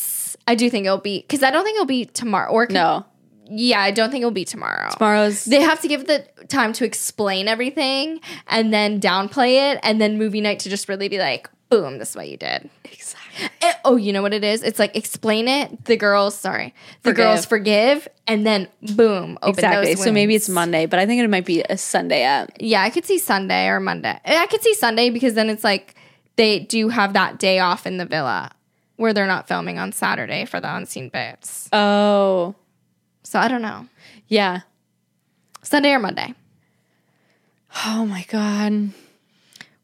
[0.47, 2.51] I do think it'll be because I don't think it'll be tomorrow.
[2.51, 3.05] Or No,
[3.45, 4.89] yeah, I don't think it'll be tomorrow.
[4.91, 5.45] tomorrow's.
[5.45, 10.17] They have to give the time to explain everything and then downplay it, and then
[10.17, 12.69] movie night to just really be like, boom, this is what you did.
[12.85, 13.49] Exactly.
[13.61, 14.63] Eh, oh, you know what it is?
[14.63, 15.85] It's like explain it.
[15.85, 17.25] The girls, sorry, the Forgive.
[17.25, 19.95] girls forgive, and then boom, open Exactly.
[19.95, 22.61] So maybe it's Monday, but I think it might be a Sunday at.
[22.61, 24.19] Yeah, I could see Sunday or Monday.
[24.25, 25.95] Eh, I could see Sunday because then it's like
[26.35, 28.51] they do have that day off in the villa
[28.95, 31.69] where they're not filming on Saturday for the unseen bits.
[31.73, 32.55] Oh,
[33.23, 33.87] So I don't know.
[34.27, 34.61] yeah.
[35.61, 36.33] Sunday or Monday.
[37.85, 38.89] Oh my god.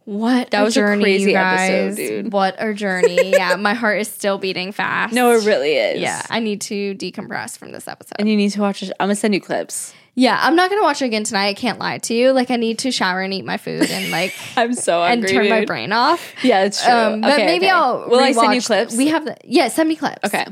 [0.06, 2.34] What That a was a journey, crazy episode, dude.
[2.34, 3.30] What a journey.
[3.32, 5.14] yeah, my heart is still beating fast.
[5.14, 6.02] No, it really is.
[6.02, 8.16] Yeah, I need to decompress from this episode.
[8.18, 8.92] And you need to watch it.
[9.00, 9.94] I'm gonna send you clips.
[10.20, 11.48] Yeah, I'm not gonna watch it again tonight.
[11.48, 12.34] I can't lie to you.
[12.34, 15.30] Like I need to shower and eat my food and like I'm so and hungry.
[15.30, 16.34] turn my brain off.
[16.44, 16.94] Yeah, it's true.
[16.94, 17.72] Um, but Okay, maybe okay.
[17.72, 18.10] I'll.
[18.10, 18.98] Will I send you clips?
[18.98, 19.70] We have the yeah.
[19.70, 20.26] Send me clips.
[20.26, 20.46] Okay.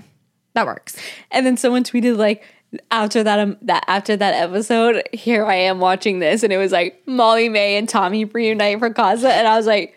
[0.53, 0.95] that works.
[1.31, 2.45] And then someone tweeted like
[2.91, 6.71] after that um, that after that episode, here I am watching this, and it was
[6.71, 9.93] like Molly-Mae and Tommy reunite for Casa, and I was like.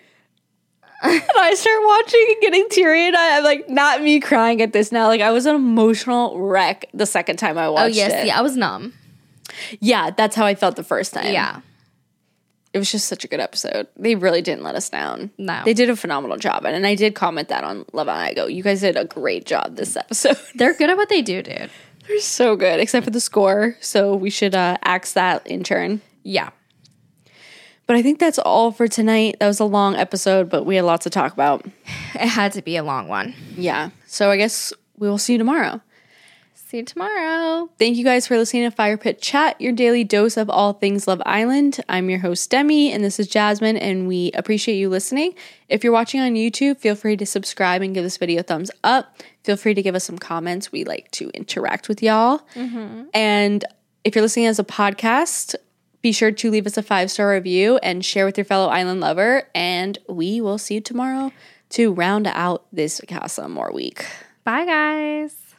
[1.03, 4.93] and I start watching and getting teary and I'm like not me crying at this
[4.93, 5.07] now.
[5.07, 8.01] Like I was an emotional wreck the second time I watched it.
[8.01, 8.27] Oh yes, it.
[8.27, 8.39] yeah.
[8.39, 8.93] I was numb.
[9.81, 11.33] Yeah, that's how I felt the first time.
[11.33, 11.61] Yeah.
[12.73, 13.89] It was just such a good episode.
[13.97, 15.31] They really didn't let us down.
[15.37, 15.63] No.
[15.65, 16.65] They did a phenomenal job.
[16.65, 18.47] And, and I did comment that on Love and I Go.
[18.47, 20.39] You guys did a great job this episode.
[20.55, 21.71] They're good at what they do, dude.
[22.07, 23.77] They're so good, except for the score.
[23.81, 26.01] So we should uh, axe that in turn.
[26.23, 26.51] Yeah.
[27.87, 29.37] But I think that's all for tonight.
[29.41, 31.67] That was a long episode, but we had lots to talk about.
[32.15, 33.35] It had to be a long one.
[33.57, 33.91] Yeah.
[34.07, 35.81] So I guess we will see you tomorrow.
[36.71, 37.69] See you tomorrow.
[37.81, 41.09] Thank you guys for listening to Fire Pit Chat, your daily dose of all things
[41.09, 41.81] Love Island.
[41.89, 45.35] I'm your host, Demi, and this is Jasmine, and we appreciate you listening.
[45.69, 48.71] If you're watching on YouTube, feel free to subscribe and give this video a thumbs
[48.85, 49.21] up.
[49.43, 50.71] Feel free to give us some comments.
[50.71, 52.43] We like to interact with y'all.
[52.55, 53.07] Mm-hmm.
[53.15, 53.65] And
[54.05, 55.57] if you're listening as a podcast,
[56.03, 59.01] be sure to leave us a five star review and share with your fellow island
[59.01, 59.49] lover.
[59.57, 61.33] And we will see you tomorrow
[61.71, 64.07] to round out this Casa Amor week.
[64.45, 65.50] Bye, guys.